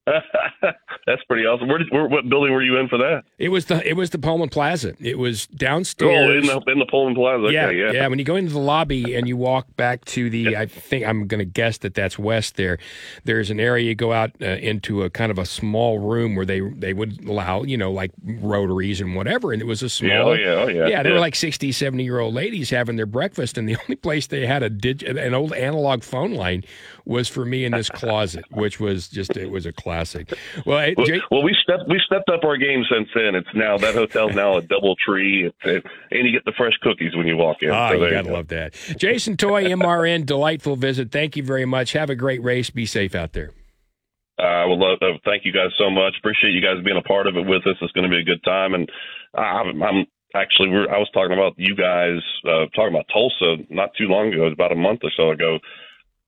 That's 0.06 1.23
pretty 1.28 1.46
awesome. 1.46 1.68
Where, 1.68 1.78
did, 1.78 1.90
where, 1.90 2.06
what 2.06 2.28
building 2.28 2.52
were 2.52 2.62
you 2.62 2.78
in 2.78 2.88
for 2.88 2.99
that? 2.99 3.25
It 3.38 3.49
was 3.49 3.66
the 3.66 3.87
it 3.88 3.94
was 3.94 4.11
the 4.11 4.18
Pullman 4.18 4.50
Plaza. 4.50 4.94
It 5.00 5.18
was 5.18 5.46
downstairs. 5.46 6.11
Oh, 6.28 6.38
in 6.38 6.46
the, 6.46 6.73
in 6.73 6.78
the 6.78 6.87
Pullman 6.87 7.14
Plaza. 7.14 7.44
Okay, 7.44 7.54
yeah, 7.54 7.70
yeah, 7.70 7.92
yeah. 7.92 8.08
When 8.08 8.18
you 8.18 8.25
go 8.25 8.37
into 8.37 8.52
the 8.52 8.58
lobby 8.58 9.14
and 9.14 9.26
you 9.26 9.37
walk 9.37 9.75
back 9.76 10.04
to 10.06 10.28
the. 10.28 10.56
I 10.56 10.66
think 10.66 11.06
I'm 11.06 11.26
going 11.26 11.38
to 11.38 11.44
guess 11.44 11.78
that 11.78 11.94
that's 11.94 12.18
west. 12.18 12.56
There, 12.56 12.78
there's 13.25 13.50
an 13.50 13.61
area 13.61 13.88
you 13.88 13.94
go 13.94 14.12
out 14.12 14.32
uh, 14.42 14.46
into 14.46 15.02
a 15.02 15.11
kind 15.11 15.30
of 15.30 15.38
a 15.38 15.46
small 15.46 15.99
room 15.99 16.37
where 16.37 16.46
they 16.46 16.61
they 16.61 16.92
would 16.92 17.25
allow 17.26 17.62
you 17.62 17.76
know 17.76 17.90
like 17.90 18.12
rotaries 18.23 19.00
and 19.00 19.14
whatever, 19.14 19.52
and 19.52 19.62
it 19.62 19.66
was 19.66 19.82
a 19.82 19.88
small. 19.88 20.10
Yeah, 20.10 20.23
oh 20.23 20.32
yeah, 20.32 20.49
oh 20.49 20.69
yeah. 20.69 20.86
Yeah, 20.86 21.02
they 21.02 21.08
yeah. 21.08 21.14
were 21.14 21.21
like 21.21 21.34
60, 21.34 21.73
70 21.73 22.04
year 22.04 22.21
old 22.21 22.34
ladies 22.34 22.71
having 22.71 22.97
their 22.97 23.06
breakfast, 23.06 23.56
and 23.56 23.69
the 23.69 23.76
only 23.82 23.97
place 23.97 24.26
they 24.26 24.47
had 24.47 24.62
a 24.62 24.71
dig, 24.71 25.02
an 25.02 25.34
old 25.34 25.52
analog 25.54 26.02
phone 26.02 26.34
line 26.34 26.64
was 27.04 27.28
for 27.28 27.45
me 27.45 27.64
in 27.64 27.73
this 27.73 27.88
closet, 27.88 28.45
which 28.50 28.80
was 28.80 29.08
just 29.08 29.36
it 29.36 29.50
was 29.50 29.67
a 29.67 29.73
classic. 29.95 30.33
Well, 30.67 30.80
hey, 30.80 30.95
Jay- 31.04 31.21
well, 31.30 31.43
we 31.43 31.57
stepped 31.63 31.89
we 31.89 32.00
stepped 32.04 32.28
up 32.28 32.45
our 32.45 32.57
game 32.57 32.85
since 32.91 33.09
then. 33.15 33.35
It's 33.35 33.49
now 33.54 33.78
that 33.78 33.95
hotel's 33.95 34.35
now 34.35 34.57
a 34.57 34.63
double 34.63 34.97
tree, 34.97 35.50
and 35.65 35.83
you 36.11 36.33
get 36.33 36.45
the 36.45 36.52
fresh 36.57 36.75
cookies 36.83 37.15
when 37.17 37.26
you 37.26 37.37
walk 37.37 37.59
in. 37.63 37.71
Ah, 37.71 37.89
so 37.89 37.95
you 37.95 38.00
gotta 38.00 38.17
you 38.17 38.23
go. 38.25 38.33
love 38.33 38.49
that. 38.49 38.75
Jason 38.97 39.37
Toy, 39.37 39.65
MRN, 39.65 40.26
delightful 40.26 40.76
visit. 40.76 41.11
Thank 41.11 41.37
you 41.37 41.43
very 41.43 41.65
much. 41.65 41.93
Have 41.93 42.11
a 42.11 42.17
great 42.17 42.43
race. 42.43 42.71
Be 42.71 42.87
safe 42.87 43.15
out 43.15 43.33
there. 43.33 43.50
I 44.39 44.63
uh, 44.63 44.69
would 44.69 44.80
love 44.80 44.99
to 44.99 45.15
thank 45.25 45.45
you 45.45 45.52
guys 45.52 45.71
so 45.78 45.91
much. 45.91 46.15
Appreciate 46.19 46.50
you 46.50 46.61
guys 46.61 46.83
being 46.85 46.97
a 46.97 47.07
part 47.07 47.28
of 47.28 47.37
it 47.37 47.47
with 47.47 47.65
us. 47.69 47.76
It's 47.80 47.93
going 47.93 48.02
to 48.02 48.11
be 48.11 48.19
a 48.19 48.25
good 48.25 48.43
time, 48.43 48.75
and 48.75 48.91
I'm, 49.33 49.80
I'm 49.80 50.07
actually 50.35 50.71
we're, 50.71 50.93
I 50.93 50.99
was 50.99 51.09
talking 51.15 51.33
about 51.33 51.54
you 51.57 51.76
guys 51.76 52.19
uh, 52.45 52.67
talking 52.75 52.95
about 52.95 53.07
Tulsa 53.13 53.63
not 53.71 53.91
too 53.97 54.07
long 54.07 54.35
ago, 54.35 54.47
about 54.47 54.73
a 54.73 54.76
month 54.76 55.00
or 55.04 55.13
so 55.17 55.30
ago 55.30 55.61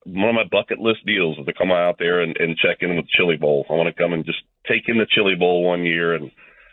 one 0.07 0.29
of 0.29 0.35
my 0.35 0.47
bucket 0.49 0.79
list 0.79 1.05
deals 1.05 1.37
is 1.37 1.45
to 1.45 1.53
come 1.53 1.71
out 1.71 1.97
there 1.99 2.21
and, 2.21 2.35
and 2.37 2.57
check 2.57 2.77
in 2.79 2.95
with 2.95 3.07
Chili 3.09 3.35
Bowl. 3.35 3.65
I 3.69 3.73
want 3.73 3.93
to 3.93 4.01
come 4.01 4.13
and 4.13 4.25
just 4.25 4.39
take 4.67 4.87
in 4.87 4.97
the 4.97 5.07
Chili 5.09 5.35
Bowl 5.35 5.63
one 5.63 5.83
year, 5.83 6.15
and 6.15 6.31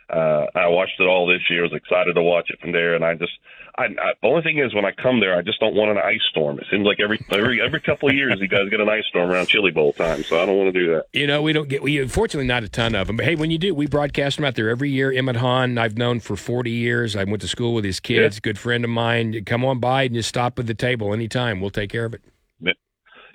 uh, 0.08 0.46
I 0.54 0.68
watched 0.68 1.00
it 1.00 1.04
all 1.04 1.26
this 1.26 1.40
year. 1.50 1.64
I 1.64 1.68
was 1.68 1.74
excited 1.74 2.14
to 2.14 2.22
watch 2.22 2.50
it 2.50 2.60
from 2.60 2.70
there, 2.70 2.94
and 2.94 3.04
I 3.04 3.14
just, 3.14 3.32
I, 3.76 3.86
I 3.86 4.12
the 4.22 4.28
only 4.28 4.42
thing 4.42 4.58
is 4.58 4.72
when 4.72 4.84
I 4.84 4.92
come 4.92 5.18
there, 5.18 5.36
I 5.36 5.42
just 5.42 5.58
don't 5.58 5.74
want 5.74 5.90
an 5.90 5.98
ice 5.98 6.20
storm. 6.30 6.60
It 6.60 6.66
seems 6.70 6.86
like 6.86 7.00
every 7.00 7.18
every 7.32 7.60
every 7.60 7.80
couple 7.80 8.08
of 8.08 8.14
years 8.14 8.38
you 8.38 8.46
guys 8.46 8.68
get 8.70 8.78
an 8.78 8.88
ice 8.88 9.04
storm 9.08 9.30
around 9.30 9.46
Chili 9.48 9.72
Bowl 9.72 9.92
time, 9.92 10.22
so 10.22 10.40
I 10.40 10.46
don't 10.46 10.56
want 10.56 10.72
to 10.72 10.80
do 10.80 10.94
that. 10.94 11.06
You 11.12 11.26
know, 11.26 11.42
we 11.42 11.52
don't 11.52 11.68
get 11.68 11.82
we 11.82 12.00
unfortunately 12.00 12.46
not 12.46 12.62
a 12.62 12.68
ton 12.68 12.94
of 12.94 13.08
them, 13.08 13.16
but 13.16 13.26
hey, 13.26 13.34
when 13.34 13.50
you 13.50 13.58
do, 13.58 13.74
we 13.74 13.88
broadcast 13.88 14.36
them 14.36 14.44
out 14.44 14.54
there 14.54 14.68
every 14.68 14.90
year. 14.90 15.10
Emmett 15.10 15.36
Hahn, 15.36 15.76
I've 15.76 15.98
known 15.98 16.20
for 16.20 16.36
forty 16.36 16.70
years. 16.70 17.16
I 17.16 17.24
went 17.24 17.40
to 17.40 17.48
school 17.48 17.74
with 17.74 17.84
his 17.84 17.98
kids. 17.98 18.36
Yeah. 18.36 18.40
Good 18.42 18.60
friend 18.60 18.84
of 18.84 18.90
mine. 18.90 19.44
Come 19.44 19.64
on 19.64 19.80
by 19.80 20.04
and 20.04 20.14
just 20.14 20.28
stop 20.28 20.56
at 20.60 20.68
the 20.68 20.74
table 20.74 21.12
anytime. 21.12 21.60
We'll 21.60 21.70
take 21.70 21.90
care 21.90 22.04
of 22.04 22.14
it 22.14 22.22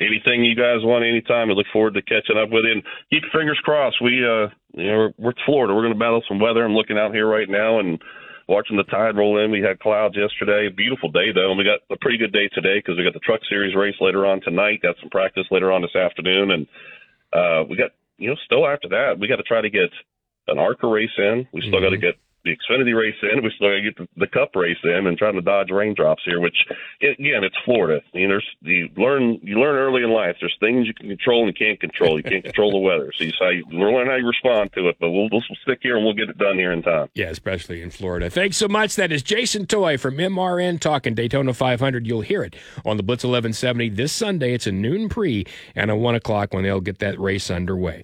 anything 0.02 0.44
you 0.44 0.56
guys 0.56 0.82
want 0.82 1.06
anytime. 1.06 1.50
I 1.50 1.54
look 1.54 1.68
forward 1.72 1.94
to 1.96 2.02
catching 2.02 2.38
up 2.38 2.50
with 2.50 2.66
you 2.66 2.74
and 2.80 2.84
keep 3.10 3.24
your 3.24 3.32
fingers 3.32 3.60
crossed. 3.64 4.02
We, 4.02 4.24
uh, 4.24 4.48
you 4.74 4.88
know, 4.88 4.98
we're, 4.98 5.14
we're 5.18 5.46
Florida. 5.46 5.74
We're 5.74 5.84
going 5.84 5.94
to 5.94 6.00
battle 6.00 6.24
some 6.28 6.40
weather. 6.40 6.64
I'm 6.64 6.76
looking 6.76 6.98
out 6.98 7.14
here 7.14 7.28
right 7.28 7.50
now 7.50 7.80
and 7.80 8.00
watching 8.50 8.78
the 8.78 8.84
tide 8.84 9.16
roll 9.16 9.44
in. 9.44 9.52
We 9.52 9.62
had 9.62 9.80
clouds 9.80 10.18
yesterday. 10.18 10.68
Beautiful 10.70 11.12
day 11.12 11.32
though, 11.34 11.52
and 11.52 11.58
we 11.58 11.64
got 11.64 11.86
a 11.94 12.00
pretty 12.02 12.18
good 12.18 12.34
day 12.34 12.50
today 12.50 12.80
because 12.80 12.98
we 12.98 13.04
got 13.04 13.14
the 13.14 13.24
Truck 13.24 13.42
Series 13.48 13.76
race 13.76 13.96
later 14.02 14.26
on 14.26 14.42
tonight. 14.42 14.82
Got 14.82 14.96
some 15.00 15.10
practice 15.10 15.46
later 15.52 15.72
on 15.72 15.82
this 15.82 15.96
afternoon, 15.96 16.52
and 16.52 16.68
uh, 17.32 17.64
we 17.70 17.78
got 17.78 17.92
you 18.18 18.30
know 18.30 18.36
still 18.44 18.68
after 18.68 18.90
that 18.90 19.20
we 19.20 19.28
got 19.28 19.38
to 19.38 19.44
try 19.44 19.62
to 19.62 19.70
get 19.70 19.94
an 20.48 20.58
ARCA 20.58 20.88
race 20.88 21.14
in. 21.18 21.48
We 21.54 21.62
still 21.62 21.74
mm-hmm. 21.74 21.86
got 21.86 21.90
to 21.92 21.98
get 21.98 22.16
the 22.44 22.56
Xfinity 22.56 22.98
race 22.98 23.16
in. 23.22 23.44
We 23.44 23.52
still 23.56 23.70
got 23.70 23.76
to 23.76 23.82
get 23.82 23.98
the, 23.98 24.08
the 24.18 24.28
Cup 24.28 24.56
race 24.56 24.78
in, 24.84 25.08
and 25.08 25.18
trying 25.18 25.36
to 25.36 25.42
dodge 25.42 25.72
raindrops 25.72 26.24
here. 26.26 26.40
Which 26.40 26.66
again, 27.02 27.44
it's 27.44 27.58
Florida. 27.66 28.02
I 28.14 28.18
mean, 28.18 28.30
there's 28.30 28.48
you 28.62 28.90
learn 28.96 29.40
you 29.44 29.60
learn 29.60 29.76
early 29.76 30.04
in 30.04 30.12
life. 30.12 30.38
There's 30.40 30.56
things 30.60 30.88
you 30.88 30.94
can 30.94 31.08
control 31.10 31.46
and 31.46 31.48
you 31.48 31.66
can't 31.66 31.80
control. 31.80 32.18
You 32.18 32.24
can't 32.24 32.44
control 32.44 32.72
the 32.72 32.78
weather, 32.78 33.12
so 33.16 33.24
you 33.24 33.32
say 33.32 33.62
learn 33.72 34.08
how 34.08 34.16
you 34.16 34.28
respond 34.28 34.72
to 34.74 34.88
it. 34.90 34.98
But 35.00 35.12
we'll, 35.12 35.30
we'll 35.32 35.42
stick 35.62 35.80
here 35.82 35.96
and 35.96 36.06
we'll 36.06 36.14
get 36.14 36.30
it 36.30 36.38
done 36.38 36.58
here 36.58 36.72
in 36.72 36.82
time. 36.82 37.10
Yeah, 37.16 37.28
especially 37.28 37.82
in 37.82 37.90
Florida. 37.90 38.30
Thanks 38.30 38.58
so 38.58 38.68
much. 38.68 38.96
That 38.96 39.12
is 39.12 39.24
Jason 39.24 39.66
Toy 39.66 39.98
from 39.98 40.18
MRN 40.18 40.80
talking 40.80 41.14
Daytona 41.14 41.54
500. 41.54 42.08
You'll 42.08 42.22
hear 42.22 42.44
it 42.44 42.56
on 42.86 42.98
the 42.98 43.04
Blitz 43.04 43.24
1170 43.24 43.90
this 43.90 44.12
Sunday. 44.12 44.54
It's 44.54 44.68
a 44.68 44.72
noon 44.72 45.10
pre 45.10 45.46
and 45.76 45.92
a 45.92 45.96
one 45.96 46.16
o'clock 46.16 46.54
when 46.54 46.64
they'll 46.64 46.82
get 46.82 47.00
that 47.00 47.20
race 47.20 47.52
underway. 47.52 48.04